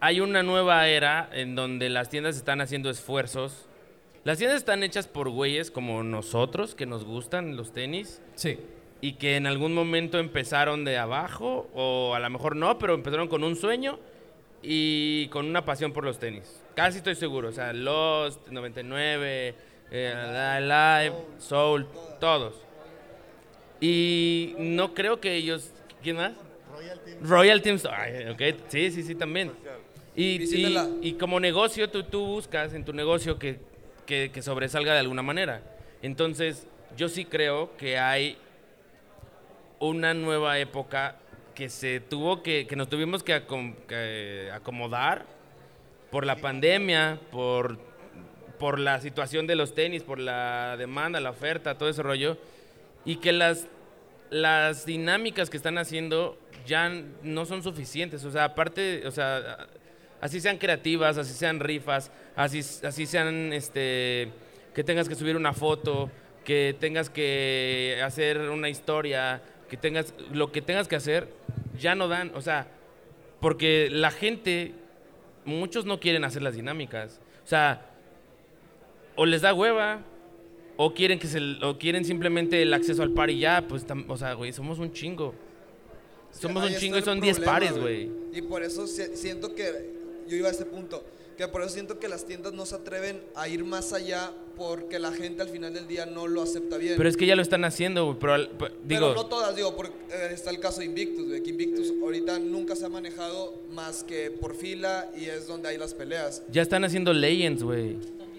[0.00, 3.67] hay una nueva era en donde las tiendas están haciendo esfuerzos.
[4.28, 8.58] Las tiendas están hechas por güeyes como nosotros, que nos gustan los tenis, Sí.
[9.00, 13.28] y que en algún momento empezaron de abajo, o a lo mejor no, pero empezaron
[13.28, 13.98] con un sueño
[14.62, 16.62] y con una pasión por los tenis.
[16.74, 17.48] Casi estoy seguro.
[17.48, 19.54] O sea, Lost, 99,
[19.90, 21.86] eh, Live, Soul,
[22.20, 22.54] todos.
[23.80, 25.72] Y no creo que ellos.
[26.02, 26.32] ¿Quién más?
[27.22, 27.86] Royal Teams.
[27.86, 29.52] Ay, ok, Sí, sí, sí, también.
[30.14, 33.66] Y, y, y como negocio, tú, tú buscas en tu negocio que,
[34.08, 35.60] que, que sobresalga de alguna manera.
[36.00, 36.66] Entonces,
[36.96, 38.38] yo sí creo que hay
[39.78, 41.16] una nueva época
[41.54, 45.26] que se tuvo que, nos tuvimos que, acom- que acomodar
[46.10, 47.78] por la pandemia, por,
[48.58, 52.38] por la situación de los tenis, por la demanda, la oferta, todo ese rollo,
[53.04, 53.66] y que las,
[54.30, 56.90] las dinámicas que están haciendo ya
[57.22, 58.24] no son suficientes.
[58.24, 59.66] O sea, aparte, o sea,
[60.20, 64.30] así sean creativas, así sean rifas, así, así sean, este,
[64.74, 66.10] que tengas que subir una foto,
[66.44, 71.28] que tengas que hacer una historia, que tengas, lo que tengas que hacer,
[71.78, 72.68] ya no dan, o sea,
[73.40, 74.72] porque la gente,
[75.44, 77.20] muchos no quieren hacer las dinámicas.
[77.44, 77.86] O sea,
[79.16, 80.00] o les da hueva,
[80.76, 84.04] o quieren que se, o quieren simplemente el acceso al par y ya, pues, tam-
[84.08, 85.34] o sea, güey, somos un chingo.
[86.30, 88.10] Somos Ahí un chingo y son 10 problema, pares, güey.
[88.32, 89.97] Y por eso si- siento que
[90.28, 91.04] yo iba a ese punto.
[91.36, 94.98] Que por eso siento que las tiendas no se atreven a ir más allá porque
[94.98, 96.94] la gente al final del día no lo acepta bien.
[96.96, 98.18] Pero es que ya lo están haciendo, güey.
[98.18, 101.28] Pero, al- p- digo, Pero no todas, digo, porque eh, está el caso de Invictus,
[101.28, 105.68] güey, que Invictus ahorita nunca se ha manejado más que por fila y es donde
[105.68, 106.42] hay las peleas.
[106.50, 107.96] ya están haciendo Legends, güey.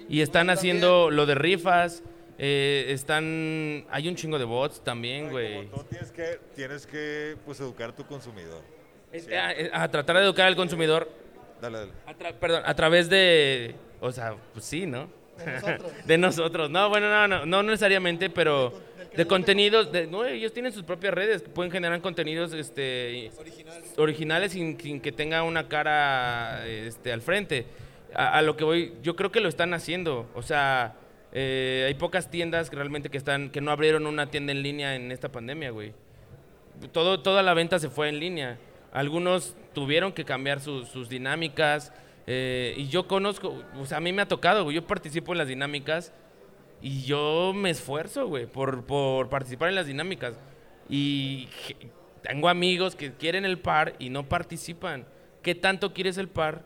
[0.09, 2.03] Y están haciendo lo de rifas.
[2.41, 3.85] eh, están.
[3.89, 5.67] Hay un chingo de bots también, güey.
[5.69, 8.61] Como tú tienes que, tienes que pues, educar a tu consumidor.
[9.11, 11.09] Es- A, eh, a tratar de educar al consumidor.
[11.61, 11.91] Dale, dale.
[12.05, 13.75] a tra- perdón, a través de.
[14.01, 15.09] O sea, pues sí, ¿no?
[15.37, 15.91] De nosotros.
[16.05, 16.69] de nosotros.
[16.69, 18.73] No, bueno, no, no, no necesariamente, pero
[19.15, 19.91] de contenidos.
[19.91, 23.93] De, no, ellos tienen sus propias redes, pueden generar contenidos este, Originales.
[23.97, 27.65] originales sin, sin que tenga una cara este, al frente.
[28.13, 30.27] A, a lo que voy, yo creo que lo están haciendo.
[30.33, 30.95] O sea,
[31.31, 34.95] eh, hay pocas tiendas que realmente que están que no abrieron una tienda en línea
[34.95, 35.93] en esta pandemia, güey.
[36.91, 38.57] Todo, toda la venta se fue en línea.
[38.91, 41.91] Algunos tuvieron que cambiar sus- sus dinámicas.
[42.31, 44.75] eh, y yo conozco, o sea, a mí me ha tocado, güey.
[44.75, 46.13] Yo participo en las dinámicas
[46.81, 50.35] y yo me esfuerzo, güey, por, por participar en las dinámicas.
[50.87, 51.47] Y
[52.21, 55.05] tengo amigos que quieren el par y no participan.
[55.41, 56.63] ¿Qué tanto quieres el par?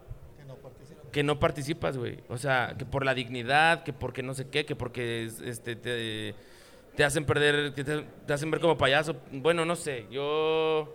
[1.14, 2.20] Que no participas, güey.
[2.28, 5.76] O sea, que por la dignidad, que porque no sé qué, que porque es- este,
[5.78, 6.36] te,
[6.96, 9.16] te hacen perder, que te, te hacen ver como payaso.
[9.32, 10.94] Bueno, no sé, yo...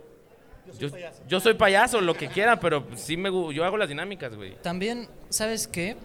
[0.77, 0.89] Yo,
[1.27, 4.55] yo soy payaso, lo que quieran, pero sí me, yo hago las dinámicas, güey.
[4.61, 5.97] También, ¿sabes qué?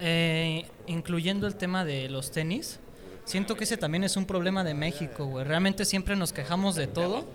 [0.00, 2.78] Eh, incluyendo el tema de los tenis,
[3.24, 5.44] siento que ese también es un problema de México, güey.
[5.44, 7.26] Realmente siempre nos quejamos de todo,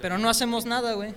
[0.00, 1.14] pero no hacemos nada, güey.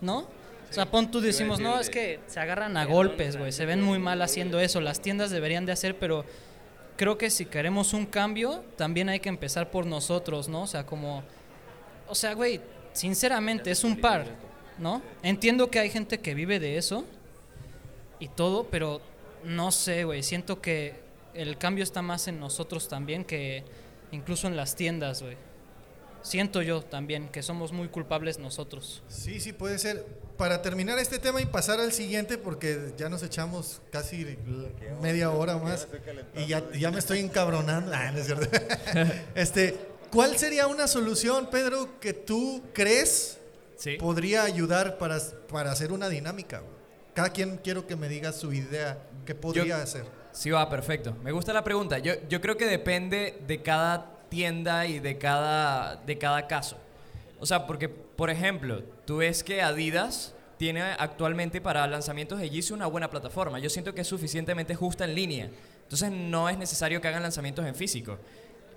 [0.00, 0.28] ¿No?
[0.68, 3.52] O sea, pon tú decimos, no, es que se agarran a golpes, güey.
[3.52, 4.80] Se ven muy mal haciendo eso.
[4.80, 6.24] Las tiendas deberían de hacer, pero
[6.96, 10.62] creo que si queremos un cambio, también hay que empezar por nosotros, ¿no?
[10.62, 11.22] O sea, como...
[12.08, 12.60] O sea, güey,
[12.96, 14.26] sinceramente es un par,
[14.78, 15.02] ¿no?
[15.22, 17.04] Entiendo que hay gente que vive de eso
[18.18, 19.00] y todo, pero
[19.44, 20.94] no sé, güey, siento que
[21.34, 23.64] el cambio está más en nosotros también que
[24.10, 25.36] incluso en las tiendas, güey.
[26.22, 29.00] Siento yo también que somos muy culpables nosotros.
[29.08, 30.04] Sí, sí, puede ser.
[30.36, 34.36] Para terminar este tema y pasar al siguiente, porque ya nos echamos casi
[35.00, 35.86] media hora más
[36.34, 37.92] y ya, ya me estoy encabronando.
[37.94, 38.48] Ah, no es cierto.
[39.36, 39.78] este,
[40.10, 43.38] ¿Cuál sería una solución, Pedro, que tú crees
[43.76, 43.96] Sí.
[43.98, 46.62] podría ayudar para, para hacer una dinámica?
[47.14, 50.04] Cada quien quiero que me diga su idea, qué podría hacer.
[50.32, 51.16] Sí, va, perfecto.
[51.22, 51.98] Me gusta la pregunta.
[51.98, 56.76] Yo, yo creo que depende de cada tienda y de cada, de cada caso.
[57.40, 62.72] O sea, porque, por ejemplo, tú ves que Adidas tiene actualmente para lanzamientos de Yeezy
[62.74, 63.58] una buena plataforma.
[63.58, 65.50] Yo siento que es suficientemente justa en línea.
[65.82, 68.18] Entonces no es necesario que hagan lanzamientos en físico.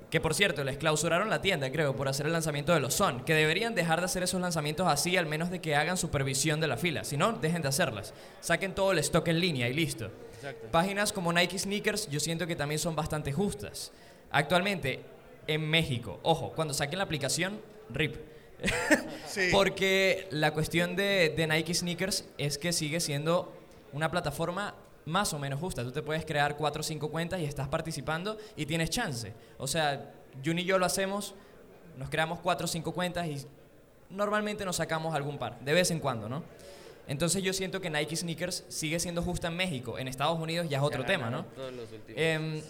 [0.09, 3.23] Que por cierto, les clausuraron la tienda, creo, por hacer el lanzamiento de los Son.
[3.23, 6.67] Que deberían dejar de hacer esos lanzamientos así, al menos de que hagan supervisión de
[6.67, 7.03] la fila.
[7.03, 8.13] Si no, dejen de hacerlas.
[8.41, 10.09] Saquen todo el stock en línea y listo.
[10.71, 13.91] Páginas como Nike Sneakers, yo siento que también son bastante justas.
[14.31, 15.01] Actualmente,
[15.47, 18.15] en México, ojo, cuando saquen la aplicación, RIP.
[19.51, 23.53] Porque la cuestión de, de Nike Sneakers es que sigue siendo
[23.93, 24.75] una plataforma
[25.09, 25.83] más o menos justa.
[25.83, 29.33] Tú te puedes crear cuatro o cinco cuentas y estás participando y tienes chance.
[29.57, 30.13] O sea,
[30.45, 31.35] Jun y yo lo hacemos,
[31.97, 33.45] nos creamos cuatro o cinco cuentas y
[34.09, 36.43] normalmente nos sacamos algún par, de vez en cuando, ¿no?
[37.07, 39.97] Entonces yo siento que Nike Sneakers sigue siendo justa en México.
[39.97, 41.43] En Estados Unidos ya es otro tema, ¿no?
[42.09, 42.61] Em,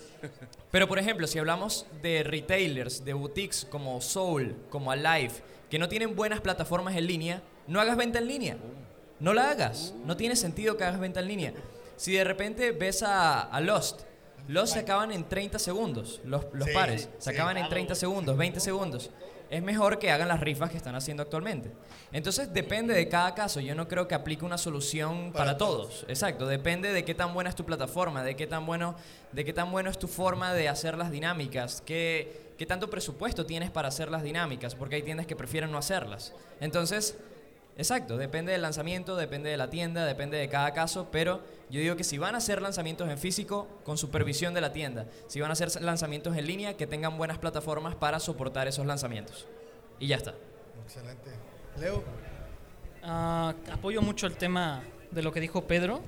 [0.71, 5.33] pero por ejemplo, si hablamos de retailers, de boutiques como Soul, como Alive,
[5.69, 8.57] que no tienen buenas plataformas en línea, no hagas venta en línea.
[9.19, 9.93] No la hagas.
[10.05, 11.53] No tiene sentido que hagas venta en línea.
[11.99, 14.03] Si de repente ves a, a Lost,
[14.47, 17.09] Lost se acaban en 30 segundos, los, los Sí, pares.
[17.17, 17.35] Se sí.
[17.35, 19.11] acaban en 30 segundos, 20 segundos.
[19.49, 21.73] Es mejor que hagan las rifas que están haciendo actualmente.
[22.13, 23.59] Entonces depende de cada caso.
[23.59, 26.05] Yo no creo que aplique una solución para, todos.
[26.07, 26.47] Exacto.
[26.47, 28.95] Depende de qué tan buena es tu plataforma, de qué tan bueno,
[29.33, 33.45] de qué tan bueno es tu forma de hacer las dinámicas, qué, qué tanto presupuesto
[33.45, 36.33] tienes para hacer las dinámicas, porque hay tiendas que prefieren no hacerlas.
[36.61, 37.17] Entonces,
[37.77, 41.95] exacto, depende del lanzamiento, depende de la tienda, depende de cada caso, pero yo digo
[41.95, 45.51] que si van a hacer lanzamientos en físico, con supervisión de la tienda, si van
[45.51, 49.47] a hacer lanzamientos en línea, que tengan buenas plataformas para soportar esos lanzamientos.
[49.99, 50.33] Y ya está.
[50.83, 51.29] Excelente.
[51.79, 52.03] Leo.
[53.03, 56.01] Ah, apoyo mucho el tema de lo que dijo Pedro.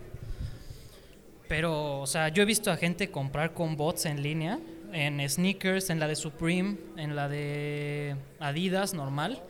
[1.47, 4.60] Pero, o sea, yo he visto a gente comprar con bots en línea,
[4.93, 9.43] en sneakers, en la de Supreme, en la de Adidas normal.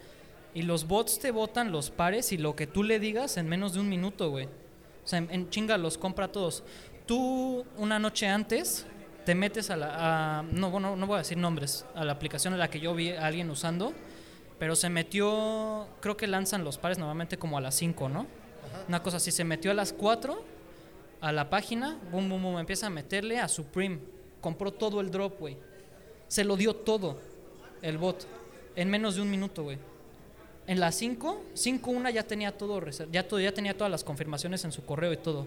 [0.53, 3.73] Y los bots te botan los pares y lo que tú le digas en menos
[3.73, 4.49] de un minuto, güey.
[5.03, 6.63] O sea, en, en chinga los compra todos.
[7.05, 8.85] Tú, una noche antes,
[9.25, 10.39] te metes a la.
[10.39, 12.93] a- no, bueno, no voy a decir nombres, a la aplicación en la que yo
[12.95, 13.93] vi a alguien usando.
[14.59, 18.27] Pero se metió, creo que lanzan los pares normalmente como a las 5, ¿no?
[18.87, 20.43] Una cosa así, se metió a las 4
[21.19, 23.99] a la página, boom, boom, boom, empieza a meterle a Supreme.
[24.39, 25.57] Compró todo el drop, güey.
[26.27, 27.19] Se lo dio todo
[27.81, 28.27] el bot
[28.75, 29.77] en menos de un minuto, güey.
[30.71, 32.81] En las 5, 5-1 ya tenía todo,
[33.11, 35.45] ya, todo, ya tenía todas las confirmaciones en su correo y todo.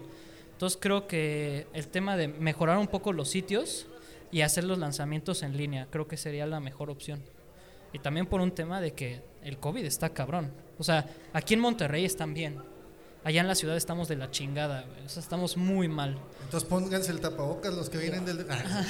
[0.51, 3.87] Entonces creo que el tema de mejorar un poco los sitios
[4.31, 7.23] y hacer los lanzamientos en línea, creo que sería la mejor opción.
[7.91, 10.51] Y también por un tema de que el COVID está cabrón.
[10.77, 12.59] O sea, aquí en Monterrey están bien.
[13.25, 15.03] Allá en la ciudad estamos de la chingada, güey.
[15.03, 16.15] O sea, estamos muy mal.
[16.43, 18.45] Entonces pónganse el tapabocas los que vienen del...
[18.47, 18.85] Ah,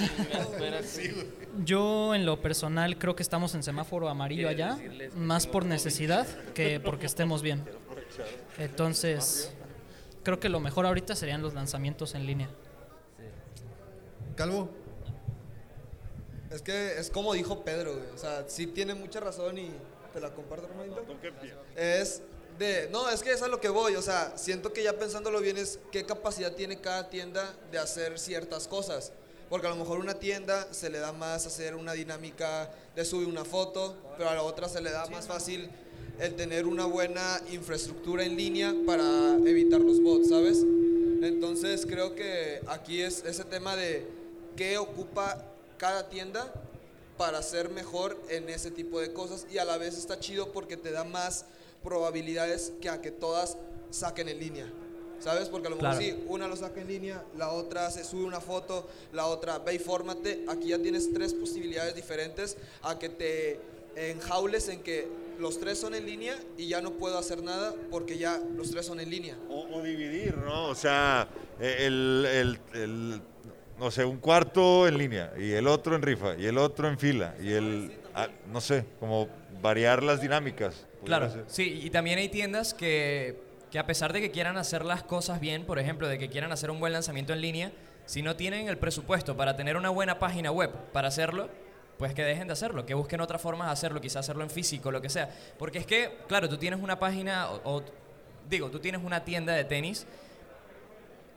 [1.64, 4.78] Yo en lo personal creo que estamos en semáforo amarillo allá,
[5.16, 7.64] más por necesidad que porque estemos bien.
[8.58, 9.54] Entonces,
[10.24, 12.50] creo que lo mejor ahorita serían los lanzamientos en línea.
[14.36, 14.70] Calvo.
[16.52, 18.10] Es que es como dijo Pedro, güey.
[18.14, 19.72] O sea, sí tiene mucha razón y
[20.14, 21.06] te la comparto, hermanito.
[21.78, 22.22] Es
[22.58, 22.90] de.
[22.92, 23.96] No, es que es a lo que voy.
[23.96, 28.20] O sea, siento que ya pensándolo bien es qué capacidad tiene cada tienda de hacer
[28.20, 29.12] ciertas cosas.
[29.50, 33.28] Porque a lo mejor una tienda se le da más hacer una dinámica de subir
[33.28, 35.70] una foto, pero a la otra se le da más fácil
[36.20, 40.64] el tener una buena infraestructura en línea para evitar los bots, ¿sabes?
[41.22, 44.08] Entonces creo que aquí es ese tema de
[44.56, 45.44] qué ocupa
[45.78, 46.52] cada tienda
[47.18, 50.78] para ser mejor en ese tipo de cosas y a la vez está chido porque
[50.78, 51.46] te da más
[51.86, 53.58] probabilidades que a que todas
[53.92, 54.68] saquen en línea.
[55.20, 55.48] ¿Sabes?
[55.48, 56.06] Porque a lo mejor Claro.
[56.06, 59.76] sí, una lo saca en línea, la otra se sube una foto, la otra ve
[59.76, 60.44] y fórmate.
[60.50, 63.60] Aquí ya tienes tres posibilidades diferentes a que te
[63.96, 65.08] enjaules en que
[65.40, 68.86] los tres son en línea y ya no puedo hacer nada porque ya los tres
[68.86, 69.38] son en línea.
[69.50, 70.68] O, o dividir, ¿no?
[70.68, 71.30] O sea,
[71.62, 73.22] eh, el, el- el-
[73.80, 76.98] no sé, un cuarto en línea y el otro en rifa y el otro en
[77.00, 79.28] fila y el, ah, no sé, como
[79.62, 80.86] variar las dinámicas.
[81.06, 81.44] Claro, ser.
[81.48, 83.40] sí, y también hay tiendas que,
[83.72, 86.52] que a pesar de que quieran hacer las cosas bien, por ejemplo, de que quieran
[86.52, 87.72] hacer un buen lanzamiento en línea,
[88.06, 91.50] si no tienen el presupuesto para tener una buena página web para hacerlo,
[91.98, 94.92] pues que dejen de hacerlo, que busquen otras formas de hacerlo, quizás hacerlo en físico,
[94.92, 95.30] lo que sea.
[95.58, 97.84] Porque es que, claro, tú tienes una página, o, o-
[98.50, 100.06] digo, tú tienes una tienda de tenis,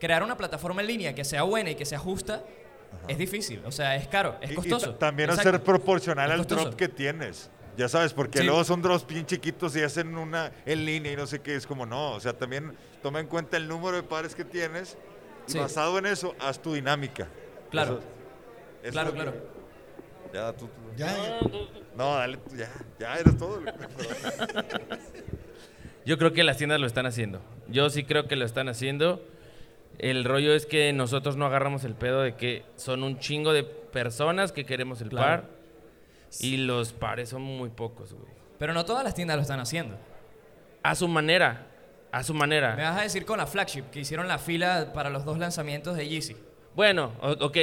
[0.01, 2.43] crear una plataforma en línea que sea buena y que sea justa,
[3.07, 4.93] es difícil, o sea, es caro, es Y- y costoso.
[4.93, 5.49] ta- también Exacto.
[5.51, 7.51] hacer proporcional al drop que tienes.
[7.79, 8.45] Ya sabes, porque Sí.
[8.45, 11.55] luego son drops bien chiquitos y hacen una en línea y no sé qué.
[11.55, 14.99] Es como, no, o sea, también toma en cuenta el número de pares que tienes
[15.47, 15.59] y Sí.
[15.59, 17.29] basado en eso, haz tu dinámica.
[17.71, 17.99] Claro.
[18.01, 18.03] Eso-
[18.83, 19.47] eso Claro, es lo que- claro.
[20.35, 21.41] Ya, tú, tú- Ya, ya.
[21.97, 23.63] No, dale, tú, ya, ya, eres todo.
[26.05, 27.41] Yo creo que las tiendas lo están haciendo.
[27.69, 29.23] Yo sí creo que lo están haciendo.
[29.99, 33.63] El rollo es que nosotros no agarramos el pedo de que son un chingo de
[33.65, 35.43] personas que queremos el Claro.
[35.43, 35.58] par
[36.41, 38.33] y los pares son muy pocos, güey.
[38.59, 39.97] Pero no todas las tiendas lo están haciendo.
[40.83, 41.67] A su manera,
[42.13, 42.75] a su Me manera.
[42.77, 46.09] vas a decir con la flagship, que hicieron la fila para los dos lanzamientos de
[46.09, 46.37] Yeezy.
[46.75, 47.57] Bueno, ok,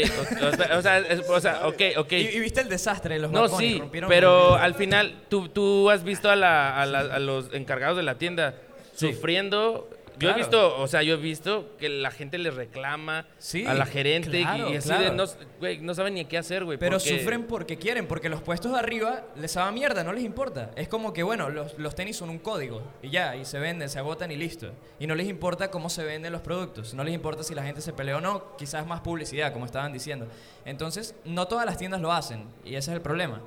[0.44, 0.48] o,
[0.78, 2.12] o sea, o sea, ok, ok.
[2.12, 5.48] Y, y viste el desastre de los No, balcones, sí, rompieron pero al final tú,
[5.48, 8.56] tú has visto a, la- a la- a los encargados de la tienda
[8.94, 9.14] Sí.
[9.14, 9.90] sufriendo.
[10.20, 13.74] Yo he visto, o sea, yo he visto que la gente les reclama Sí, a
[13.74, 15.04] la gerente y- claro, y así claro.
[15.04, 15.24] de no,
[15.60, 16.78] güey, no saben ni qué hacer, güey.
[16.78, 20.24] Pero porque- sufren porque quieren, porque los puestos de arriba les va mierda, no les
[20.24, 20.72] importa.
[20.76, 23.90] Es como que, bueno, los, los tenis son un código y ya, y se venden,
[23.90, 24.72] se agotan y listo.
[25.00, 27.82] Y no les importa cómo se venden los productos, no les importa si la gente
[27.82, 30.28] se pelea o no, quizás más publicidad, como estaban diciendo.
[30.66, 33.42] Entonces, no todas las tiendas lo hacen y ese es el problema.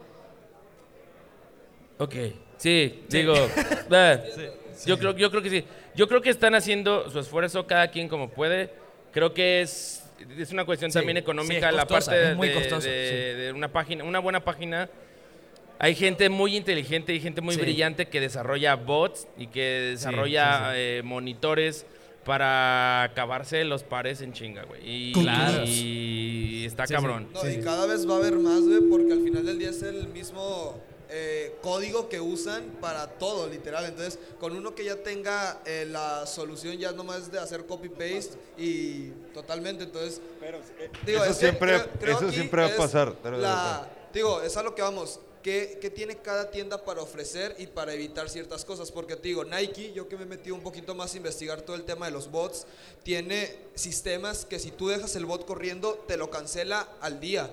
[2.01, 2.15] Ok,
[2.59, 3.35] sí, digo,
[3.91, 4.53] eh,
[4.87, 5.65] Yo, creo, yo creo que sí.
[5.95, 8.71] Yo creo que están haciendo su esfuerzo cada quien como puede.
[9.13, 10.05] Creo que es,
[10.39, 13.33] es una cuestión Sí, también sí, económica la costosa, parte es muy de, costosa, de-
[13.37, 13.41] sí.
[13.43, 14.89] de una página, una buena página.
[15.81, 17.61] Hay gente muy inteligente y gente muy Sí.
[17.61, 19.61] brillante que desarrolla bots y que
[19.93, 21.87] desarrolla eh, monitores
[22.25, 24.81] para acabarse los pares en chinga, güey.
[24.85, 25.63] Y, Claro.
[25.67, 26.95] y está Sí, sí.
[26.95, 27.29] cabrón.
[27.33, 29.83] No, y cada vez va a haber más, güey, porque al final del día es
[29.83, 30.79] el mismo
[31.11, 33.85] eh, código que usan para todo, literal.
[33.87, 39.11] Entonces, con uno que ya tenga eh, la solución, ya nomás de hacer copy-paste y
[39.33, 39.85] totalmente.
[39.85, 40.21] Entonces,
[41.07, 43.15] digo, eso es que siempre, creo- creo eso siempre va a pasar.
[43.23, 45.21] pero- la- digo, es a lo que vamos.
[45.43, 48.91] ¿Qué, qué tiene cada tienda para ofrecer y para evitar ciertas cosas?
[48.91, 51.77] Porque te digo, Nike, yo que me he metido un poquito más a investigar todo
[51.77, 52.67] el tema de los bots,
[53.05, 57.49] tiene sistemas que si tú dejas el bot corriendo, te lo cancela al día.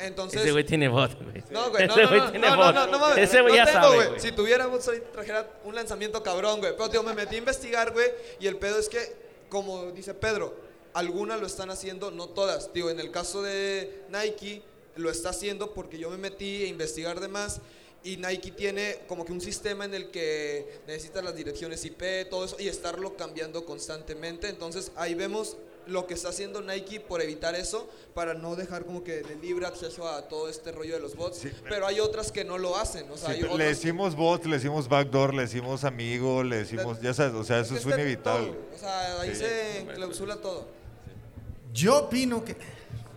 [0.00, 1.42] Entonces, Ese güey tiene bot, güey.
[1.50, 2.74] no, güey, no, Ese no, güey no, tiene no, no, bot.
[2.74, 3.18] no, no mames.
[3.18, 4.20] Ese güey ya tengo, sabe, güey.
[4.20, 6.72] Si tuviera ahorita trajera un lanzamiento cabrón, güey.
[6.76, 8.10] Pero, tío, me metí a investigar, güey.
[8.40, 9.00] Y el pedo es que,
[9.48, 10.54] como dice Pedro,
[10.94, 12.72] algunas lo están haciendo, no todas.
[12.72, 14.62] Digo, en el caso de Nike,
[14.96, 17.60] lo está haciendo porque yo me metí a investigar de más.
[18.02, 22.44] Y Nike tiene como que un sistema en el que necesitas las direcciones IP, todo
[22.44, 24.48] eso, y estarlo cambiando constantemente.
[24.48, 25.56] Entonces ahí vemos
[25.86, 29.66] lo que está haciendo Nike por evitar eso, para no dejar como que de libre
[29.66, 31.38] acceso a todo este rollo de los bots.
[31.38, 33.10] Sí, pero hay otras que no lo hacen.
[33.10, 35.84] O sea, Sí, hay pero otras le que- decimos bot, le decimos backdoor, le decimos
[35.84, 38.48] amigo, le decimos, ya sabes, o sea, eso es inevitable.
[38.48, 38.58] todo.
[38.74, 39.36] O sea, ahí Sí.
[39.36, 40.68] se enclausula todo.
[41.72, 42.56] Yo opino que.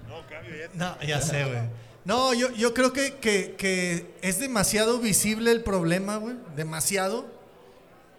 [0.07, 0.69] No, cambio ya.
[0.73, 1.59] No, ya sé, güey.
[2.05, 6.35] No, yo, yo creo que, que- que es demasiado visible el problema, güey.
[6.55, 7.25] Demasiado.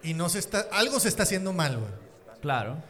[0.03, 0.61] Y no se está.
[0.73, 1.91] Algo se está haciendo mal, güey.
[2.41, 2.83] Claro.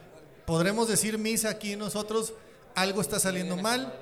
[0.51, 2.33] Podremos decir misa aquí nosotros,
[2.75, 3.93] algo está saliendo mal.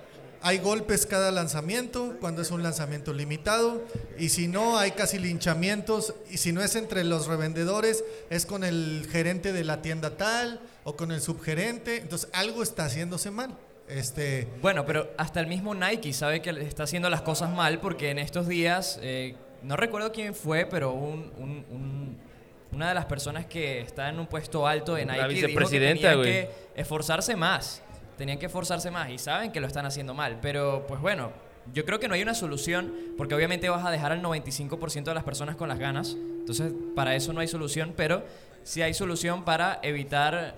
[0.42, 3.84] Hay golpes cada lanzamiento, cuando es un lanzamiento limitado.
[4.18, 6.16] Y si no, hay casi linchamientos.
[6.32, 10.60] Y si no es entre los revendedores, es con el gerente de la tienda tal
[10.86, 11.98] o con el subgerente.
[11.98, 13.56] Entonces, algo está haciéndose mal.
[13.88, 18.10] Este, Bueno, pero hasta el mismo Nike sabe que está haciendo las cosas mal porque
[18.10, 22.29] en estos días, eh, no recuerdo quién fue, pero un- un- un-
[22.72, 26.10] una de las personas que está en un puesto alto La Nike dijo que vicepresidenta,
[26.12, 27.82] tenían que esforzarse más.
[28.18, 30.40] Tenían que esforzarse más y saben que lo están haciendo mal.
[30.42, 31.32] Pero, pues bueno,
[31.74, 35.14] yo creo que no hay una solución porque obviamente vas a dejar al 95% de
[35.14, 36.16] las personas con las ganas.
[36.18, 38.24] Entonces, para eso no hay solución, pero
[38.64, 40.56] sí hay solución para evitar,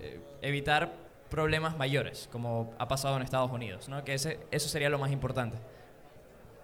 [0.00, 0.94] eh, evitar
[1.30, 4.04] problemas mayores, como ha pasado en Estados Unidos, ¿no?
[4.04, 5.58] Que ese, eso sería lo más importante.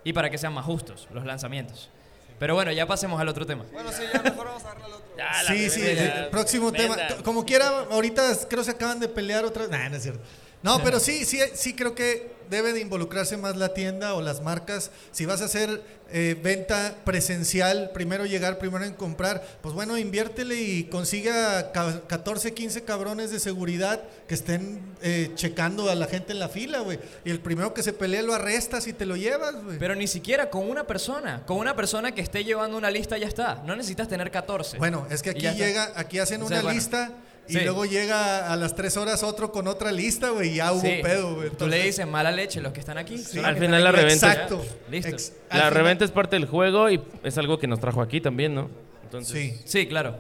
[0.05, 1.91] Y para que sean más justos los lanzamientos.
[2.39, 3.65] Pero bueno, ya pasemos al otro tema.
[3.73, 5.09] Bueno, sí, ya mejor vamos a darle al otro.
[5.17, 6.97] Ya, Sí, sí, el próximo tema.
[7.25, 9.71] Como quiera, ahorita creo se acaban de pelear otra vez.
[9.71, 10.21] Nah, no es cierto.
[10.63, 14.41] No, pero sí, sí, sí creo que debe de involucrarse más la tienda o las
[14.43, 14.91] marcas.
[15.13, 20.55] Si vas a hacer eh, venta presencial, primero llegar, primero en comprar, pues bueno, inviértele
[20.55, 26.33] y consiga ca- 14, 15 cabrones de seguridad que estén eh, checando a la gente
[26.33, 26.99] en la fila, güey.
[27.25, 29.79] Y el primero que se pelee lo arrestas y te lo llevas, güey.
[29.79, 31.45] Pero ni siquiera con una persona.
[31.47, 33.63] Con una persona que esté llevando una lista ya está.
[33.67, 34.79] No necesitas tener 14.
[34.79, 36.79] Bueno, es que aquí llega, aquí hacen O sea, una bueno.
[36.79, 37.11] lista
[37.49, 37.61] y Sí.
[37.61, 41.01] luego llega a las tres horas otro con otra lista, güey, y ya hubo Sí.
[41.03, 41.51] pedo, güey.
[41.51, 43.17] Tú le dices mala leche los que están aquí.
[43.17, 44.33] los Al final la reventa.
[44.33, 44.65] Exacto.
[44.91, 45.09] Listo.
[45.09, 48.21] Ex- La final- reventa es parte del juego y es algo que nos trajo aquí
[48.21, 48.69] también, ¿no?
[49.05, 49.63] Entonces, Sí.
[49.65, 50.17] Sí, claro.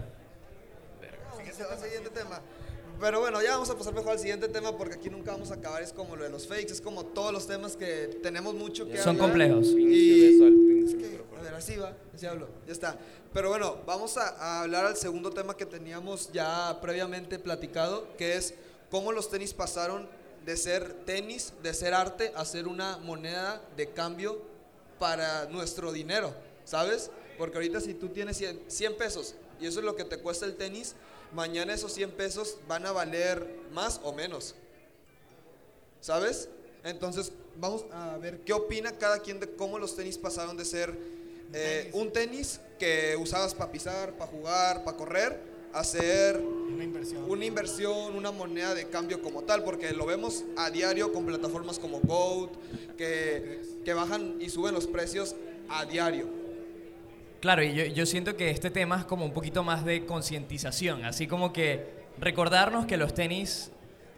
[1.81, 2.41] Siguiente tema.
[3.01, 5.55] Pero bueno, ya vamos a pasar mejor al siguiente tema porque aquí nunca vamos a
[5.55, 5.83] acabar.
[5.83, 8.97] Es como lo de los fakes, es como todos los temas que tenemos mucho que
[8.99, 9.29] Son hablar.
[9.29, 9.67] complejos.
[9.69, 12.99] Y es que, a ver, así va, así hablo, ya está.
[13.33, 18.35] Pero bueno, vamos a, a hablar al segundo tema que teníamos ya previamente platicado, que
[18.37, 18.55] es
[18.91, 20.09] cómo los tenis pasaron
[20.45, 24.41] de ser tenis, de ser arte, a ser una moneda de cambio
[24.99, 26.33] para nuestro dinero,
[26.65, 27.11] ¿sabes?
[27.37, 30.47] Porque ahorita si tú tienes 100, 100 pesos y eso es lo que te cuesta
[30.47, 30.95] el tenis,
[31.33, 34.55] mañana esos 100 pesos van a valer más o menos.
[36.01, 36.49] ¿Sabes?
[36.85, 40.97] Entonces, vamos a ver qué opina cada quien de cómo los tenis pasaron de ser
[41.53, 45.41] eh, un tenis que usabas para pisar, para jugar, para correr,
[45.73, 47.31] a ser Una inversión.
[47.31, 51.79] una inversión, una moneda de cambio como tal, porque lo vemos a diario con plataformas
[51.79, 52.51] como Goat,
[52.97, 55.35] que, que bajan y suben los precios
[55.69, 56.38] a diario.
[57.41, 61.29] Claro, y yo, siento que este tema es como un poquito más de concientización, así
[61.29, 61.87] como que
[62.19, 63.71] recordarnos que los tenis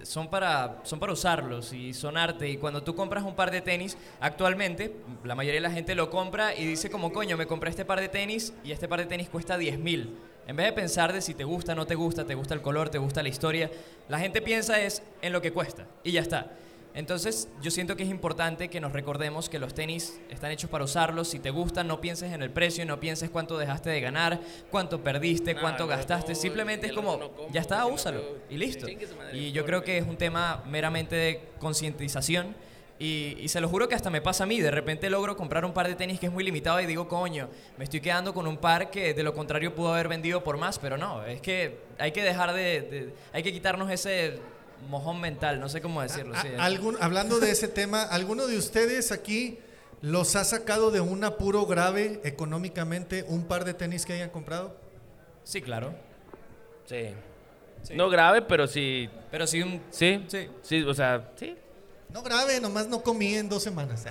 [0.03, 2.49] son para, son para usarlos y son arte.
[2.49, 6.09] Y cuando tú compras un par de tenis, actualmente la mayoría de la gente lo
[6.09, 9.07] compra y dice como, coño, me compré este par de tenis y este par de
[9.07, 10.17] tenis cuesta 10 mil.
[10.47, 12.89] En vez de pensar de si te gusta, no te gusta, te gusta el color,
[12.89, 13.71] te gusta la historia,
[14.09, 16.53] la gente piensa es en lo que cuesta y ya está.
[16.95, 20.83] Entonces, yo siento que es importante que nos recordemos que los tenis están hechos para
[20.85, 21.29] usarlos.
[21.29, 25.01] Si te gustan, no pienses en el precio, no pienses cuánto dejaste de ganar, cuánto
[25.03, 26.33] perdiste, cuánto gastaste.
[26.33, 28.87] no, Simplemente es como, no ya está, no úsalo y listo.
[29.33, 32.55] Y yo creo que es un tema meramente de concientización.
[32.99, 34.61] Y, y se lo juro que hasta me pasa a mí.
[34.61, 37.49] De repente logro comprar un par de tenis que es muy limitado y digo, coño,
[37.79, 40.79] me estoy quedando con un par que de lo contrario pudo haber vendido por más.
[40.79, 42.81] Pero no, es que hay que dejar de.
[42.83, 44.39] de- hay que quitarnos ese
[44.89, 46.35] mojón mental, no sé cómo decirlo.
[46.35, 46.49] A- sí.
[46.59, 49.59] algún- hablando de ese tema, ¿alguno de ustedes aquí
[50.03, 54.77] los ha sacado de un apuro grave económicamente un par de tenis que hayan comprado?
[55.45, 55.95] Sí, claro.
[56.87, 57.11] Sí.
[57.83, 57.95] Sí.
[57.95, 59.09] No grave, pero sí.
[59.31, 59.81] Pero sí un...
[59.91, 60.25] Sí.
[60.29, 60.49] Sí.
[60.63, 61.57] Sí, o sea, sí.
[62.13, 64.05] No grave, nomás no comí en dos semanas.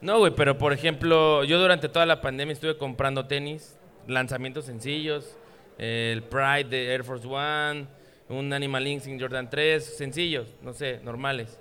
[0.00, 5.36] No, güey, pero por ejemplo, yo durante toda la pandemia estuve comprando tenis, lanzamientos sencillos,
[5.78, 7.86] el Pride de Air Force One,
[8.28, 11.58] un Animal Instinct Jordan 3, sencillos, no sé, normales.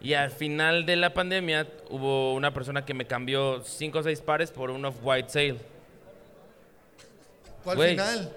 [0.00, 4.20] Y al final de la pandemia hubo una persona que me cambió 5 o 6
[4.22, 5.56] pares por un Off-White Sale.
[7.64, 7.90] ¿Cuál Güey.
[7.90, 8.32] final?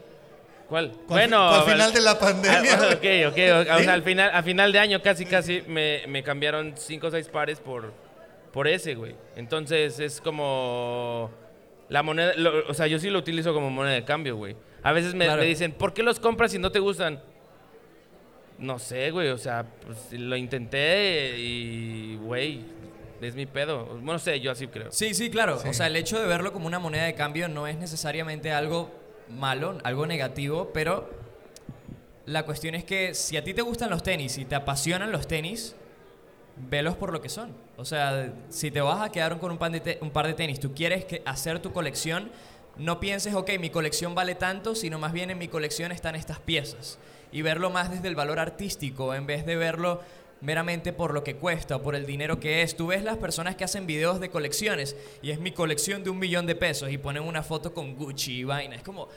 [0.67, 0.91] ¿Cuál?
[1.07, 2.73] ¿Cuál fi- cuál final de la pandemia?
[2.73, 3.77] Ah, ok, ok.
[3.77, 7.11] o- sea, al final, a final de año casi, casi me, me cambiaron 5 o
[7.11, 7.93] 6 pares por,
[8.51, 9.15] por ese, güey.
[9.35, 11.31] Entonces es como
[11.89, 14.55] la moneda, lo- o sea, yo sí lo utilizo como moneda de cambio, güey.
[14.81, 15.41] A veces me, Claro.
[15.41, 17.21] me dicen, ¿por qué los compras si no te gustan?
[18.63, 22.61] No sé, güey, o sea, pues lo intenté y, güey,
[23.21, 23.85] es mi pedo.
[23.85, 24.91] Bueno, no sé, yo así creo.
[24.91, 25.61] Sí, sí, claro.
[25.65, 28.91] O sea, el hecho de verlo como una moneda de cambio no es necesariamente algo
[29.29, 31.09] malo, algo negativo, pero
[32.25, 35.27] la cuestión es que si a ti te gustan los tenis y te apasionan los
[35.27, 35.75] tenis,
[36.69, 37.51] velos por lo que son.
[37.77, 40.33] O sea, si te vas a quedar con un, par de te- un par de
[40.33, 42.31] tenis, tú quieres que hacer tu colección,
[42.77, 46.39] no pienses, ok, mi colección vale tanto, sino más bien en mi colección están estas
[46.39, 46.97] piezas.
[47.31, 50.01] Y verlo más desde el valor artístico, en vez de verlo
[50.41, 52.75] meramente por lo que cuesta o por el dinero que es.
[52.75, 56.19] Tú ves las personas que hacen videos de colecciones y es mi colección de un
[56.19, 58.75] millón de pesos y ponen una foto con Gucci y vaina.
[58.75, 59.07] Es como,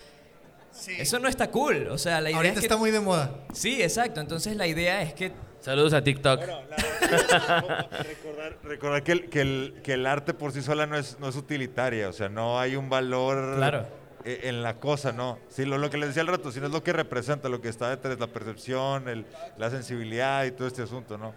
[0.98, 1.88] eso no está cool.
[1.88, 2.66] O sea, la idea Ahorita es que...
[2.66, 3.44] está muy de moda.
[3.52, 4.20] Sí, exacto.
[4.20, 5.32] Entonces la idea es que
[5.66, 6.40] Saludos a TikTok.
[6.40, 11.28] recordar recordar que, el, que, el, que el arte por sí sola no es, no
[11.28, 13.84] es utilitaria, o sea, no hay un valor Claro.
[14.24, 15.40] eh, en la cosa, ¿no?
[15.48, 17.68] Sí, lo, lo que les decía al rato, sino es lo que representa, lo que
[17.68, 19.26] está detrás, la percepción, el,
[19.58, 21.34] la sensibilidad y todo este asunto, ¿no?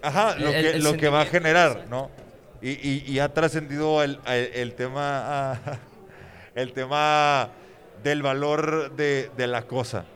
[0.00, 2.10] Ajá, lo, que, lo que va a generar, ¿no?
[2.62, 4.18] Y, y, y ha trascendido el,
[4.78, 5.60] tema,
[6.54, 7.50] el tema
[8.02, 10.06] del valor de, de la cosa.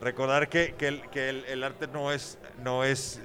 [0.00, 3.20] Recordar que, que, el, que el, el arte no es, no es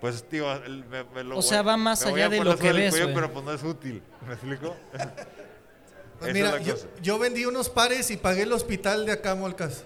[0.00, 2.72] pues, tío, el- me- me lo O voy- sea, va más allá de lo que
[2.72, 4.02] ves, cuello, pero pues no es útil.
[4.26, 4.76] ¿Me explico?
[6.18, 9.84] Pues mira, yo, yo vendí unos pares y pagué el hospital de acá, Molcas.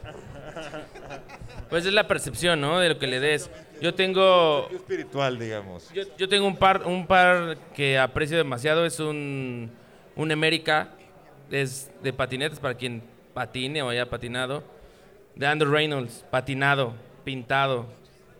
[1.69, 2.79] Pues es la percepción, ¿no?
[2.79, 3.51] De lo que le des.
[3.81, 5.91] Yo tengo espiritual, digamos.
[5.93, 9.73] Yo, yo tengo un par, un par que aprecio demasiado, es un,
[10.15, 10.91] un América,
[11.51, 13.03] es de patinetas para quien
[13.35, 14.63] patine o haya patinado,
[15.41, 16.93] de Andrew Reynolds, patinado,
[17.25, 17.87] pintado.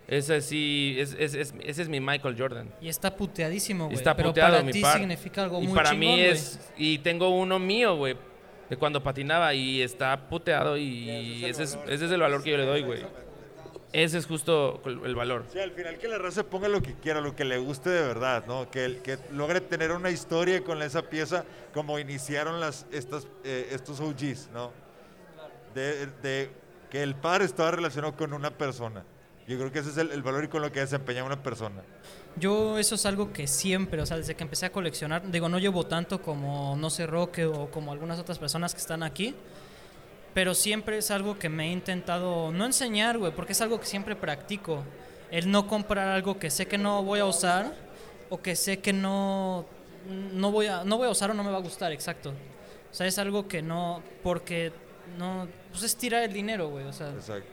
[0.07, 2.69] Ese sí, es, es- es- ese es mi Michael Jordan.
[2.79, 3.95] Y está puteadísimo, güey.
[3.97, 4.97] Está pero puteado para mi ti par.
[4.99, 8.15] significa algo y muy para chingón, mí es, y tengo uno mío, güey,
[8.69, 12.57] de cuando patinaba y está puteado y ese es, ese es el valor que yo
[12.57, 13.03] le doy, güey.
[13.93, 15.45] Ese es justo el valor.
[15.51, 18.01] Sí, al final que la raza ponga lo que quiera, lo que le guste de
[18.07, 18.69] verdad, ¿no?
[18.71, 21.43] Que, que logre tener una historia con esa pieza
[21.73, 24.71] como iniciaron las, estas, eh, estos OGs, ¿no?
[25.73, 26.49] De, de
[26.91, 29.03] que el par estaba relacionado con una persona.
[29.47, 31.81] Yo creo que ese es el, el valor y con lo que desempeña una persona.
[32.35, 35.57] Yo eso es algo que siempre, o sea, desde que empecé a coleccionar, digo, no
[35.57, 39.33] llevo tanto como No sé Roque o como algunas otras personas que están aquí,
[40.33, 43.85] pero siempre es algo que me he intentado no enseñar, güey, porque es algo que
[43.85, 44.83] siempre practico.
[45.31, 47.73] El no comprar algo que sé que no voy a usar
[48.29, 49.65] o que sé que no
[50.33, 52.31] no voy a no voy a usar o no me va a gustar, exacto.
[52.91, 54.73] O sea, es algo que no porque
[55.17, 57.49] no pues es tirar el dinero, güey, o sea, Exacto.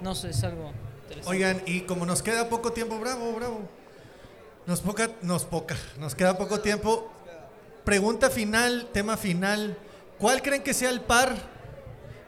[0.00, 0.72] no sé, es algo
[1.02, 1.28] interesante.
[1.30, 3.68] Oigan, y como nos queda poco tiempo, bravo, bravo.
[4.66, 7.10] Nos poca, nos poca, nos queda poco tiempo.
[7.84, 9.76] Pregunta final, tema final.
[10.18, 11.34] ¿Cuál creen que sea el par,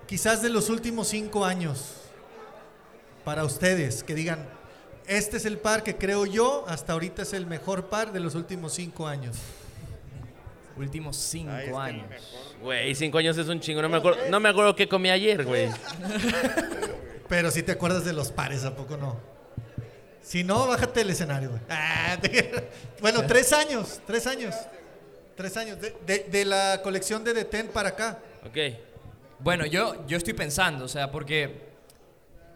[0.06, 1.92] quizás de los últimos cinco años,
[3.24, 4.02] para ustedes?
[4.02, 4.48] Que digan,
[5.06, 8.34] este es el par que creo yo, hasta ahorita es el mejor par de los
[8.34, 9.36] últimos cinco años.
[10.76, 12.06] Últimos cinco años.
[12.62, 13.82] Güey, cinco años es un chingo.
[13.82, 15.68] No me acuerdo, no me acuerdo qué comí ayer, güey.
[17.28, 19.18] Pero si te acuerdas de los pares, ¿a poco no?
[20.22, 21.50] Si no, bájate del escenario.
[21.50, 21.60] güey.
[21.68, 22.68] Ah, te-
[23.00, 24.54] bueno, tres años, tres años.
[25.36, 25.80] Tres años.
[25.80, 28.18] De, de- de la colección de Deten para acá.
[28.46, 28.56] Ok.
[29.40, 31.62] Bueno, yo, yo estoy pensando, o sea, porque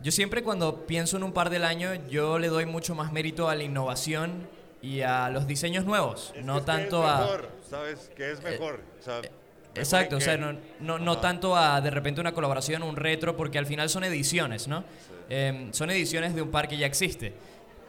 [0.03, 3.49] yo siempre cuando pienso en un par del año, yo le doy mucho más mérito
[3.49, 4.47] a la innovación
[4.83, 7.19] y a los diseños nuevos, Es no tanto a...
[7.23, 8.11] mejor, ¿Sabes?
[8.17, 8.81] Que es mejor.
[9.01, 9.31] o sea, mejor
[9.75, 13.59] Exacto, o sea, no, no, no tanto a de repente una colaboración, un retro, porque
[13.59, 14.85] al final son ediciones, ¿no?
[15.29, 17.35] Em, son ediciones de un par que ya existe.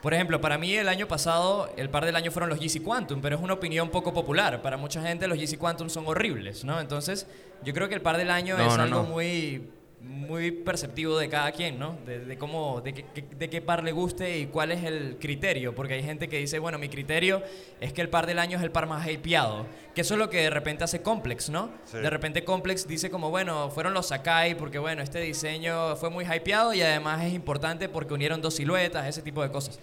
[0.01, 3.21] Por ejemplo, para mí el año pasado, el par del año fueron los Yeezy Quantum,
[3.21, 4.61] pero es una opinión poco popular.
[4.61, 6.79] Para mucha gente los Yeezy Quantum son horribles, ¿no?
[6.79, 7.25] Entonces,
[7.63, 9.09] yo creo que el par del año No, es no, algo no.
[9.09, 9.69] muy
[9.99, 11.97] muy perceptivo de cada quien, ¿no?
[12.05, 15.73] De, de cómo, de, qué- de qué par le guste y cuál es el criterio,
[15.73, 17.41] porque hay gente que dice, bueno, mi criterio
[17.81, 20.29] es que el par del año es el par más hypeado, que eso es lo
[20.29, 21.71] que de repente hace Complex, ¿no?
[21.85, 21.97] Sí.
[21.97, 26.25] De repente Complex dice como, bueno, fueron los Sakai porque, bueno, este diseño fue muy
[26.25, 29.79] hypeado y además es importante porque unieron dos siluetas, ese tipo de cosas.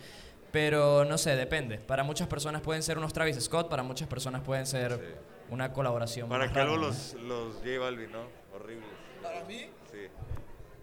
[0.52, 1.78] Pero no sé, depende.
[1.78, 5.18] Para muchas personas pueden ser unos Travis Scott, para muchas personas pueden ser
[5.50, 6.28] una colaboración.
[6.28, 6.76] Para que ¿no?
[6.76, 8.20] los, los J Balvin, ¿no?
[8.54, 8.86] Horribles.
[9.20, 9.66] Para mí,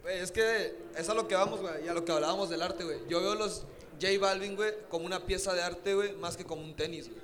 [0.08, 2.82] Es que es a lo que vamos, güey, y a lo que hablábamos del arte,
[2.82, 2.98] güey.
[3.08, 3.62] Yo veo los
[4.00, 7.20] J Balvin, güey, como una pieza de arte, güey, más que como un tenis, güey.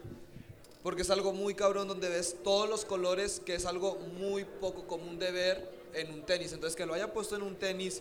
[0.83, 4.87] Porque es algo muy cabrón donde ves todos los colores, que es algo muy poco
[4.87, 6.53] común de ver en un tenis.
[6.53, 8.01] Entonces, que lo haya puesto en un tenis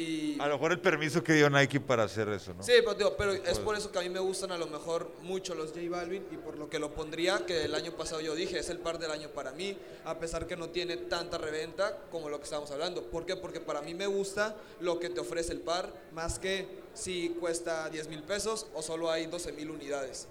[0.00, 2.62] Y A lo mejor el permiso que dio Nike para hacer eso, ¿no?
[2.62, 5.10] Sí, pero, digo, pero es por eso que a mí me gustan a lo mejor
[5.22, 8.34] mucho los J Balvin y por lo que lo pondría, que el año pasado yo
[8.34, 11.98] dije, es el par del año para mí, a pesar que no tiene tanta reventa
[12.10, 13.02] como lo que estábamos hablando.
[13.10, 13.36] ¿Por qué?
[13.36, 17.90] Porque para mí me gusta lo que te ofrece el par, más que si cuesta
[17.90, 20.28] 10 mil pesos o solo hay 12 mil unidades.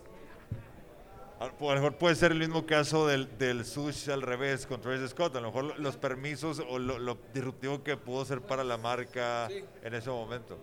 [1.39, 5.09] A lo mejor puede ser el mismo caso del, del sushi al revés con Travis
[5.11, 5.35] Scott.
[5.37, 9.47] A lo mejor los permisos o lo, lo disruptivo que pudo ser para la marca
[9.49, 9.63] Sí.
[9.83, 10.57] en ese momento.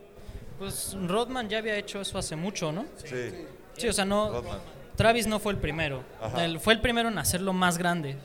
[0.58, 2.84] Pues Rodman ya había hecho eso hace mucho, ¿no?
[2.96, 3.32] Sí.
[3.76, 4.30] Sí, o sea, no.
[4.30, 4.58] Rodman.
[4.96, 6.02] Travis no fue el primero.
[6.38, 8.16] Él fue el primero en hacerlo más grande.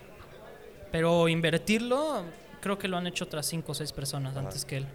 [0.92, 2.24] Pero invertirlo,
[2.62, 4.88] creo que lo han hecho otras cinco o seis personas antes que él.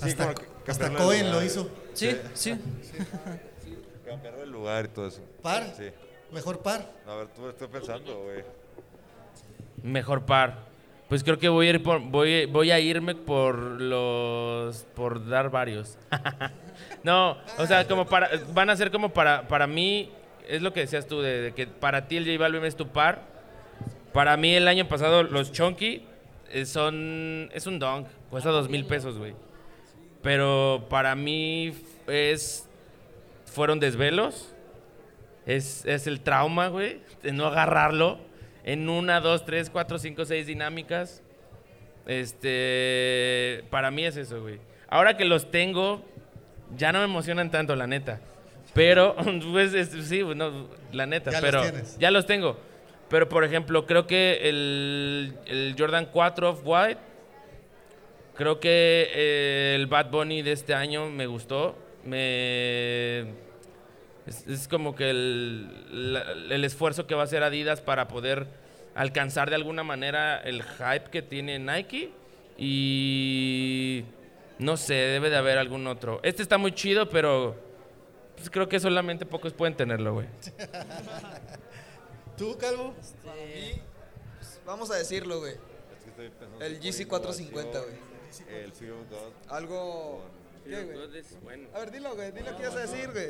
[0.00, 0.14] Sí,
[0.66, 1.68] Hasta, Cohen lo hizo.
[1.94, 2.54] Sí, sí.
[4.04, 5.20] Cambiar el lugar y todo eso.
[5.42, 5.74] Par.
[5.76, 5.90] Sí.
[6.32, 6.84] Mejor par.
[7.06, 8.44] A ver, tú estoy pensando, güey.
[9.82, 10.68] Mejor par.
[11.08, 15.50] Pues creo que voy a ir por, voy, voy a irme por los por dar
[15.50, 15.96] varios.
[17.02, 20.10] no, o sea, como para van a ser como para para mí
[20.46, 22.88] es lo que decías tú de, de que para ti el J Balvin es tu
[22.88, 23.22] par.
[24.12, 26.04] Para mí el año pasado los Chunky
[26.50, 29.34] eh, son es un dunk, cuesta dos mil pesos, güey.
[30.22, 31.72] Pero para mí
[32.06, 32.68] es
[33.46, 34.54] fueron desvelos.
[35.48, 38.18] Es, es el trauma, güey, de no agarrarlo
[38.64, 41.22] en una, dos, tres, cuatro, cinco, seis dinámicas.
[42.06, 44.58] Este, para mí es eso, güey.
[44.88, 46.04] Ahora que los tengo,
[46.76, 48.20] ya no me emocionan tanto, la neta.
[48.74, 49.16] Pero,
[49.52, 51.98] pues, es- sí, no, la neta, Ya los pero tienes.
[51.98, 52.58] ya los tengo.
[53.08, 57.00] Pero, por ejemplo, creo que el, el Jordan 4 of White,
[58.34, 61.76] creo que eh, el Bad Bunny de este año me gustó.
[62.04, 63.26] Me
[64.28, 68.46] es, es como que el, la- el esfuerzo que va a hacer Adidas para poder
[68.94, 72.10] alcanzar de alguna manera el hype que tiene Nike.
[72.56, 74.04] Y
[74.58, 76.20] no sé, debe de haber algún otro.
[76.22, 77.54] Este está muy chido, pero
[78.36, 80.26] pues, creo que solamente pocos pueden tenerlo, güey.
[82.36, 82.94] ¿Tú, Calvo?
[84.66, 85.52] Vamos a decirlo, güey.
[85.52, 88.62] Es que estoy pensando El por GC 450, güey.
[88.64, 89.32] El Fear of God.
[89.54, 90.24] Algo...
[90.64, 90.98] ¿Qué, güey?
[91.74, 92.30] A ver, dilo, güey.
[92.32, 93.28] Dilo qué ibas a decir, güey.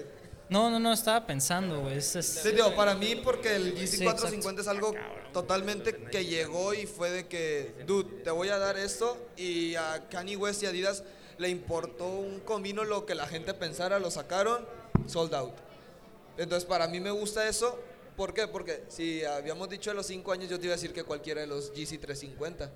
[0.50, 1.98] No, no, no, estaba pensando, güey.
[1.98, 4.94] Es, es- Sí, digo, para mí, porque el GC Sí, 450 es algo
[5.32, 9.18] totalmente que llegó y fue de que, dude, te voy a dar esto.
[9.36, 11.04] Y a Kanye West y Adidas
[11.36, 14.66] le importó un comino lo que la gente pensara, lo sacaron,
[15.06, 15.54] sold out.
[16.38, 17.78] Entonces, para mí me gusta eso.
[18.16, 18.48] ¿Por qué?
[18.48, 21.42] Porque si habíamos dicho de los 5 años, yo te iba a decir que cualquiera
[21.42, 22.70] de los GC 350.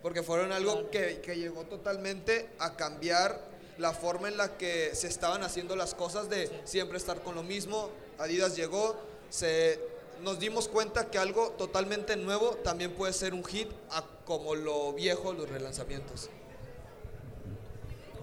[0.00, 5.08] Porque fueron algo que, que llegó totalmente a cambiar la forma en la que se
[5.08, 7.90] estaban haciendo las cosas de siempre estar con lo mismo.
[8.18, 8.96] Adidas llegó,
[9.30, 9.80] se,
[10.22, 14.92] nos dimos cuenta que algo totalmente nuevo también puede ser un hit a como lo
[14.92, 16.30] viejo, los relanzamientos.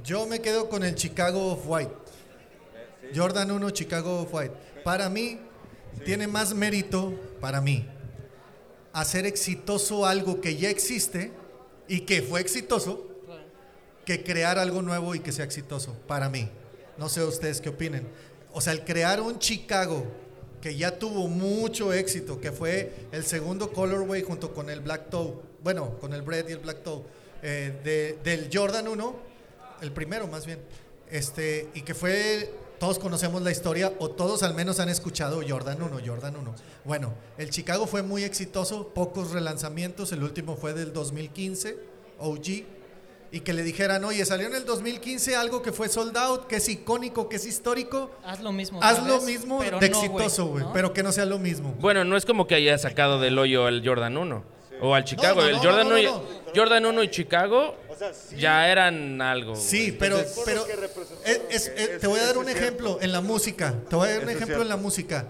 [0.03, 1.91] Yo me quedo con el Chicago Off-White.
[3.15, 4.53] Jordan 1, Chicago Off-White.
[4.83, 5.39] Para mí,
[6.05, 7.87] tiene más mérito, para mí,
[8.93, 11.31] hacer exitoso algo que ya existe
[11.87, 13.10] y que fue exitoso,
[14.05, 16.49] que crear algo nuevo y que sea exitoso, para mí.
[16.97, 18.07] No sé ustedes qué opinen.
[18.53, 20.05] O sea, el crear un Chicago
[20.61, 25.33] que ya tuvo mucho éxito, que fue el segundo colorway junto con el Black Toe,
[25.63, 27.01] bueno, con el Bread y el Black Toe,
[27.41, 29.15] eh, de- del Jordan 1,
[29.81, 30.59] el primero más bien,
[31.09, 35.81] este, y que fue, todos conocemos la historia, o todos al menos han escuchado Jordan
[35.81, 36.53] 1, Jordan 1.
[36.85, 41.77] Bueno, el Chicago fue muy exitoso, pocos relanzamientos, el último fue del 2015,
[42.19, 42.65] OG,
[43.31, 46.57] y que le dijeran, oye, salió en el 2015 algo que fue sold out, que
[46.57, 48.79] es icónico, que es histórico, haz lo mismo.
[48.83, 50.73] haz lo vez, mismo de no, exitoso, güey, ¿no?
[50.73, 51.73] pero que no sea lo mismo.
[51.79, 54.43] Bueno, no es como que haya sacado del hoyo al Jordan 1
[54.81, 55.41] o al Chicago.
[55.41, 56.23] no, el no, Jordan, no, no, 1 y, no.
[56.55, 57.75] Jordan 1 y Chicago
[58.37, 59.55] ya eran algo.
[59.55, 60.65] Sí, pero, Entonces, pero
[61.25, 63.73] es- es- es- te voy a dar un ejemplo en la música.
[63.89, 65.27] Te voy a dar un ejemplo en la música.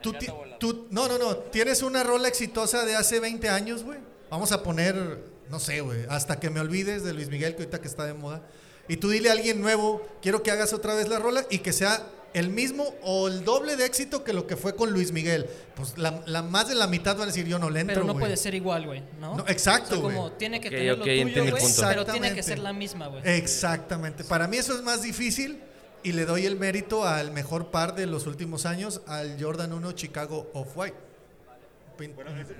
[0.00, 0.26] Tú, ti-
[0.58, 1.36] tú- no, no, no.
[1.36, 3.98] Tienes una rola exitosa de hace 20 años, güey.
[4.30, 5.18] Vamos a poner,
[5.50, 8.14] no sé, güey, hasta que me olvides de Luis Miguel, que ahorita que está de
[8.14, 8.42] moda.
[8.88, 11.72] Y tú dile a alguien nuevo, quiero que hagas otra vez la rola y que
[11.72, 12.02] sea
[12.34, 15.46] el mismo o el doble de éxito que lo que fue con Luis Miguel.
[15.74, 18.06] Pues la, la más de la mitad van a decir, yo no le entro, Pero
[18.06, 18.22] no güey".
[18.24, 19.36] puede ser igual, güey, ¿no?
[19.36, 20.38] No, exacto, O sea, como güey.
[20.38, 21.34] tiene que tener lo tuyo, punto.
[21.34, 22.42] pero tiene que Exactamente.
[22.42, 23.22] ser la misma, güey.
[23.24, 24.24] Exactamente.
[24.24, 25.60] Para mí eso es más difícil
[26.02, 29.92] y le doy el mérito al mejor par de los últimos años, al Jordan 1
[29.92, 30.96] Chicago Off-White.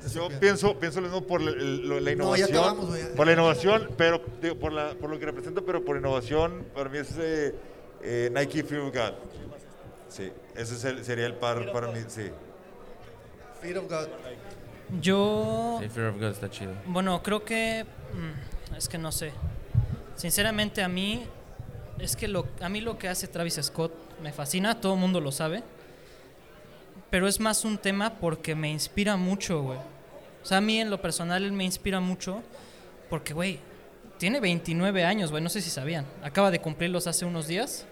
[0.05, 0.78] Eso Yo pienso.
[0.78, 2.49] pienso, lo mismo por la, la No, ya innovación.
[2.51, 3.14] acabamos, güey.
[3.14, 6.89] por la innovación, pero digo, por, la, por lo que representa, pero por innovación, para
[6.91, 7.55] mí es eh,
[8.03, 9.12] eh, Nike Fear of God.
[10.09, 12.30] Sí, ese es el- sería el par para mí, sí.
[13.61, 14.09] Fear of God.
[15.01, 16.72] Yo, sí, Fear of God está chido.
[16.86, 17.84] bueno, creo que,
[18.14, 19.32] mm, es que no sé.
[20.16, 21.24] Sinceramente a mí,
[21.99, 25.20] es que lo, a mí lo que hace Travis Scott me fascina, todo el mundo
[25.20, 25.62] lo sabe.
[27.11, 29.78] Pero es más un tema porque me inspira mucho, güey.
[30.42, 32.42] O sea, a mí en lo personal me inspira mucho
[33.09, 33.59] porque, güey,
[34.18, 36.04] tiene 29 años, güey, no sé si sabían.
[36.22, 37.86] Acaba de cumplirlos hace unos días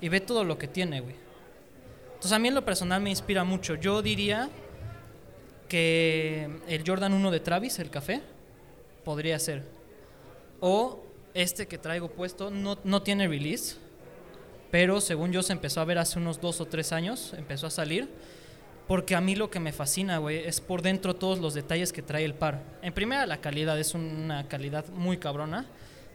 [0.00, 1.14] y ve todo lo que tiene, güey.
[2.08, 3.76] Entonces a mí en lo personal me inspira mucho.
[3.76, 4.48] Yo diría
[5.68, 8.22] que el Jordan 1 de Travis, el café,
[9.04, 9.62] podría ser.
[10.60, 11.04] O
[11.34, 13.76] este que traigo puesto no, no tiene release,
[14.70, 17.70] pero según yo se empezó a ver hace unos dos o tres años, empezó a
[17.70, 18.08] salir.
[18.88, 22.00] Porque a mí lo que me fascina, güey, es por dentro todos los detalles que
[22.00, 22.62] trae el par.
[22.80, 25.66] En primera, la calidad es una calidad muy cabrona.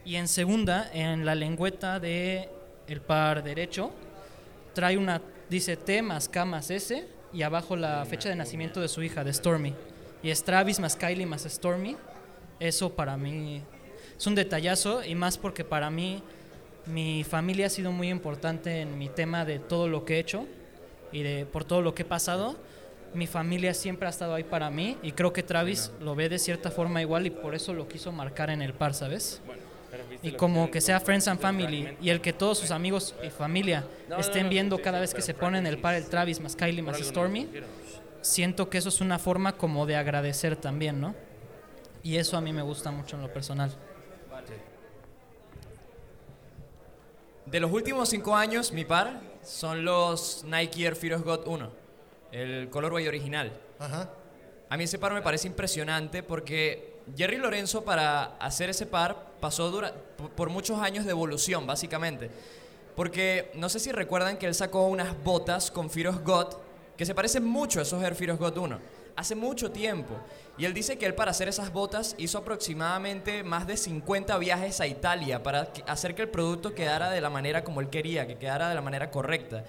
[0.04, 2.48] Y en segunda, en la lengüeta de
[2.88, 3.92] el par derecho,
[4.74, 8.88] trae una, dice T más K más S, y abajo la fecha de nacimiento de
[8.88, 9.72] su hija, de Stormy.
[10.20, 11.96] Y es Travis más Kylie más Stormy.
[12.58, 13.62] Eso para mí
[14.18, 16.24] es un detallazo, y más porque para mí
[16.86, 20.46] mi familia ha sido muy importante en mi tema de todo lo que he hecho
[21.14, 22.56] y de por todo lo que he pasado.
[23.14, 26.40] Mi familia siempre ha estado ahí para mí y creo que Travis lo ve de
[26.40, 29.40] cierta forma igual y por eso lo quiso marcar en el par, ¿sabes?
[30.22, 33.86] Y como que sea Friends and Family y el que todos sus amigos y familia
[34.18, 36.98] estén viendo cada vez que se pone en el par el Travis más Kylie más
[36.98, 37.48] Stormy,
[38.20, 41.14] siento que eso es una forma como de agradecer también, ¿no?
[42.02, 43.70] Y eso a mí me gusta mucho en lo personal.
[47.46, 51.70] De los últimos cinco años, mi par son los Nike Air of God 1,
[52.32, 53.52] el colorway original.
[53.78, 54.10] Ajá.
[54.68, 59.70] A mí ese par me parece impresionante porque Jerry Lorenzo para hacer ese par pasó
[59.70, 59.92] dura-
[60.36, 62.30] por- muchos años de evolución, básicamente.
[62.96, 66.46] Porque no sé si recuerdan que él sacó unas botas con Fear of God
[66.96, 68.78] que se parecen mucho a esos Air Fear of God 1.
[69.16, 70.14] Hace mucho tiempo.
[70.56, 74.80] Y él dice que él para hacer esas botas hizo aproximadamente más de 50 viajes
[74.80, 78.36] a Italia para hacer que el producto quedara de la manera como él quería, que
[78.36, 79.64] quedara de la manera correcta.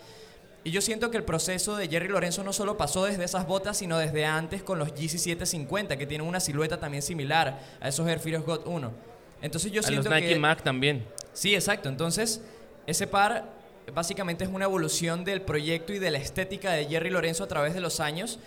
[0.64, 3.78] Y yo siento que el proceso de Jerry Lorenzo no solo pasó desde esas botas,
[3.78, 8.08] sino desde antes con los GC 750, que tienen una silueta también similar a esos
[8.08, 8.92] Air of God 1.
[9.44, 10.40] Entonces yo A los siento Nike que...
[10.40, 11.06] Mac también.
[11.34, 11.90] Sí, exacto.
[11.90, 12.42] Entonces,
[12.88, 13.46] ese par
[13.94, 17.76] básicamente es una evolución del proyecto y de la estética de Jerry Lorenzo a través
[17.76, 18.40] de los años.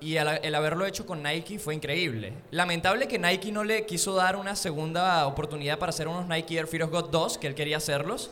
[0.00, 2.32] Y el haberlo hecho con Nike fue increíble.
[2.52, 6.66] Lamentable que Nike no le quiso dar una segunda oportunidad para hacer unos Nike Air
[6.68, 8.30] Fear of God 2, que él quería hacerlos.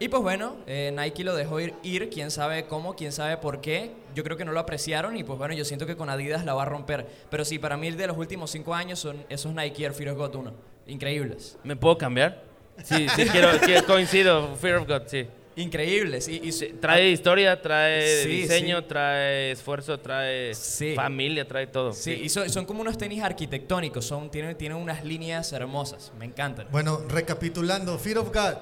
[0.00, 3.60] Y pues bueno, eh, Nike lo dejó ir, ir, quién sabe cómo, quién sabe por
[3.60, 3.92] qué.
[4.14, 6.54] Yo creo que no lo apreciaron y pues bueno, yo siento que con Adidas la
[6.54, 7.06] va a romper.
[7.30, 10.18] Pero sí, para mí de los últimos cinco años son esos Nike Air Fear of
[10.18, 10.52] God 1.
[10.88, 11.58] Increíbles.
[11.64, 12.42] ¿Me puedo cambiar?
[12.84, 14.54] Sí, sí, quiero, quiero- coincido.
[14.56, 15.26] Fear of God, sí.
[15.60, 16.28] Increíbles.
[16.28, 18.84] Y, y Sí, Trae historia, trae Sí, diseño, sí.
[18.88, 20.94] trae esfuerzo, trae Sí.
[20.94, 21.92] familia, trae todo.
[21.92, 26.24] Sí, y son, son como unos tenis arquitectónicos, son, tienen, tienen unas líneas hermosas, me
[26.26, 26.68] encantan.
[26.70, 28.54] Bueno, recapitulando, Fear of God,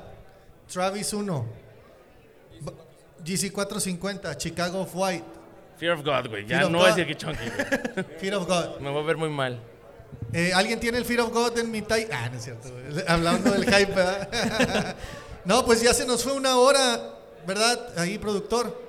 [0.72, 1.46] Travis 1,
[2.62, 2.72] B-
[3.24, 5.24] GC 450, Chicago Off White,
[5.78, 6.46] Fear of God, güey.
[6.46, 6.96] Ya Fear of no voy a God.
[6.96, 8.06] decir que chunky, güey.
[8.20, 8.80] Fear of God.
[8.80, 9.60] Me voy a ver muy mal.
[10.32, 12.06] Eh, ¿Alguien tiene el Fear of God en mi tai?
[12.10, 12.70] Ah, no es cierto.
[12.70, 13.04] güey.
[13.06, 14.96] Hablando del hype, ¿verdad?
[15.46, 17.14] no, pues ya se nos fue una hora,
[17.46, 17.88] ¿verdad?
[17.98, 18.84] Ahí, productor.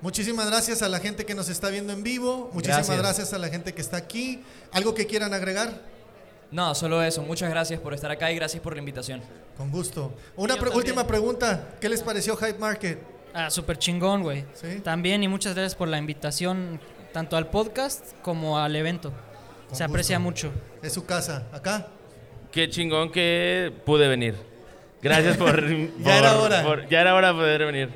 [0.00, 2.50] Muchísimas gracias a la gente que nos está viendo en vivo.
[2.52, 3.32] Muchísimas gracias, Gracias.
[3.34, 4.42] a la gente que está aquí.
[4.72, 5.82] ¿Algo que quieran agregar?
[6.50, 9.20] No, solo eso, muchas gracias por estar acá y gracias por la invitación.
[9.56, 10.14] Con gusto.
[10.36, 10.76] Una yo pre- también.
[10.76, 11.74] última pregunta.
[11.80, 13.00] ¿Qué les pareció Hype Market?
[13.34, 14.44] Ah, súper chingón, güey.
[14.54, 14.80] Sí.
[14.82, 16.80] También y muchas gracias por la invitación
[17.12, 19.12] tanto al podcast como al evento.
[19.68, 20.50] Con Se aprecia mucho.
[20.80, 21.46] Es su casa.
[21.52, 21.88] ¿Acá?
[22.52, 24.36] Qué chingón que pude venir.
[25.02, 25.62] Gracias por.
[26.00, 26.62] Ya era por- hora.
[26.62, 27.88] por- ya era hora de poder venir.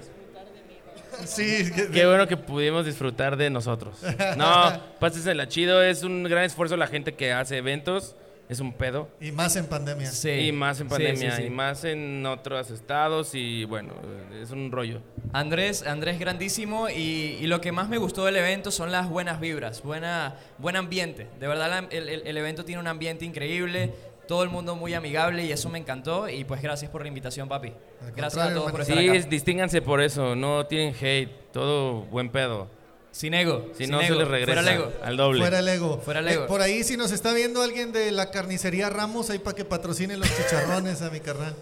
[1.25, 1.71] Sí.
[1.93, 3.97] Qué bueno que pudimos disfrutar de nosotros.
[4.37, 5.83] No, pásensela chido.
[5.83, 8.17] Es un gran esfuerzo la gente que hace eventos.
[8.49, 9.09] Es un pedo.
[9.21, 10.11] Y más en pandemia.
[10.11, 10.29] Sí.
[10.31, 11.31] Y más en Sí, pandemia.
[11.37, 11.47] sí, sí.
[11.47, 13.35] Y más en otros estados.
[13.35, 13.95] Y bueno,
[14.43, 15.01] es un rollo.
[15.33, 19.41] Andrés, Andrés grandísimo y, y lo que más me gustó del evento son las buenas
[19.41, 21.29] vibras, buena, buen ambiente.
[21.41, 23.95] De verdad el, el- el evento tiene un ambiente increíble,
[24.27, 27.49] todo el mundo muy amigable y eso me encantó y pues gracias por la invitación,
[27.49, 27.73] papi.
[28.05, 29.27] Al Gracias a todos por estar Sí, acá.
[29.29, 30.35] distínganse por eso.
[30.37, 31.31] No tienen hate.
[31.53, 32.69] Todo buen pedo.
[33.11, 33.69] Sin ego.
[33.73, 34.93] Si sin no, se ego, les regresa Fuera el ego.
[35.05, 35.41] al doble.
[35.41, 36.01] Fuera el ego.
[36.03, 36.45] Fuera el ego.
[36.45, 39.65] Eh, por ahí, si nos está viendo alguien de la carnicería Ramos, ahí para que
[39.67, 41.55] patrocine los chicharrones a mi carnal.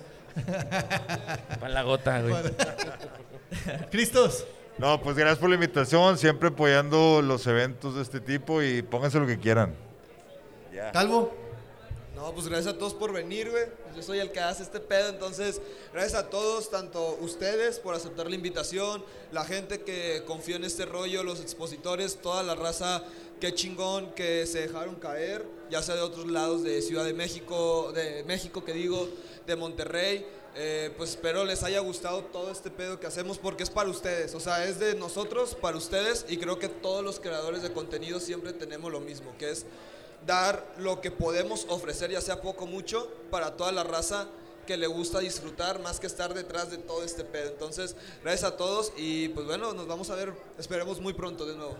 [1.59, 2.35] Para la gota, güey.
[3.91, 4.47] Cristos.
[4.79, 9.19] No, pues gracias por la invitación, siempre apoyando los eventos de este tipo y pónganse
[9.19, 9.75] lo que quieran.
[10.93, 11.35] Calvo.
[12.21, 13.65] No, pues gracias a todos por venir, güey.
[13.97, 15.59] yo soy el que hace este pedo, entonces
[15.91, 19.03] gracias a todos, tanto ustedes por aceptar la invitación,
[19.33, 23.03] la gente que confió en este rollo, los expositores, toda la raza,
[23.41, 27.91] qué chingón que se dejaron caer, ya sea de otros lados de Ciudad de México,
[27.95, 29.09] de México que digo,
[29.47, 30.27] de Monterrey.
[30.57, 34.35] Eh, pues espero les haya gustado todo este pedo que hacemos porque es para ustedes,
[34.35, 38.19] o sea, es de nosotros para ustedes y creo que todos los creadores de contenido
[38.19, 39.65] siempre tenemos lo mismo, que es
[40.27, 44.29] dar lo que podemos ofrecer, ya sea poco o mucho, para toda la raza
[44.67, 47.49] que le gusta disfrutar más que estar detrás de todo este pedo.
[47.49, 51.57] Entonces, gracias a todos y pues bueno, nos vamos a ver, esperemos muy pronto de
[51.57, 51.77] nuevo.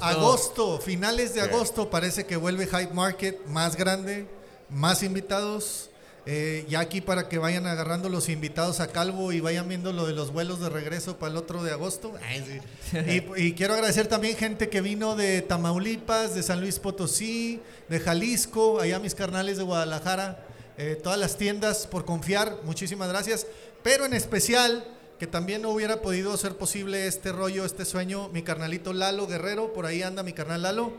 [0.00, 4.26] Agosto, finales de agosto, parece que vuelve Hype Market más grande,
[4.70, 5.90] más invitados.
[6.26, 10.06] Eh, ya aquí para que vayan agarrando los invitados a Calvo y vayan viendo lo
[10.06, 12.14] de los vuelos de regreso para el otro de agosto.
[13.36, 18.80] Y quiero agradecer también gente que vino de Tamaulipas, de San Luis Potosí, de Jalisco,
[18.80, 20.46] allá mis carnales de Guadalajara,
[20.78, 23.46] eh, todas las tiendas por confiar, muchísimas gracias.
[23.82, 24.84] Pero en especial,
[25.18, 29.72] que también no hubiera podido ser posible este rollo, este sueño, mi carnalito Lalo Guerrero,
[29.72, 30.92] por ahí anda mi carnal Lalo.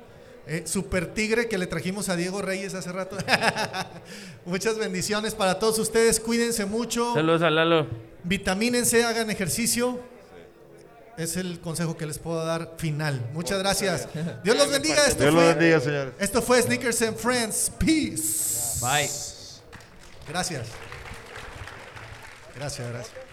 [0.47, 3.17] Eh, super Tigre que le trajimos a Diego Reyes hace rato.
[4.45, 6.19] Muchas bendiciones para todos ustedes.
[6.19, 7.13] Cuídense mucho.
[7.15, 7.87] Saludos a Lalo.
[8.23, 9.99] Vitamínense, hagan ejercicio.
[11.17, 13.29] Es el consejo que les puedo dar final.
[13.33, 14.07] Muchas gracias.
[14.43, 15.07] Dios los bendiga.
[15.07, 16.13] Esto Dios fue, bendiga, señores.
[16.19, 17.71] esto fue Sneakers and Friends.
[17.79, 18.79] Peace.
[18.81, 19.09] Bye.
[20.27, 20.67] Gracias.
[22.55, 23.24] Gracias, gracias.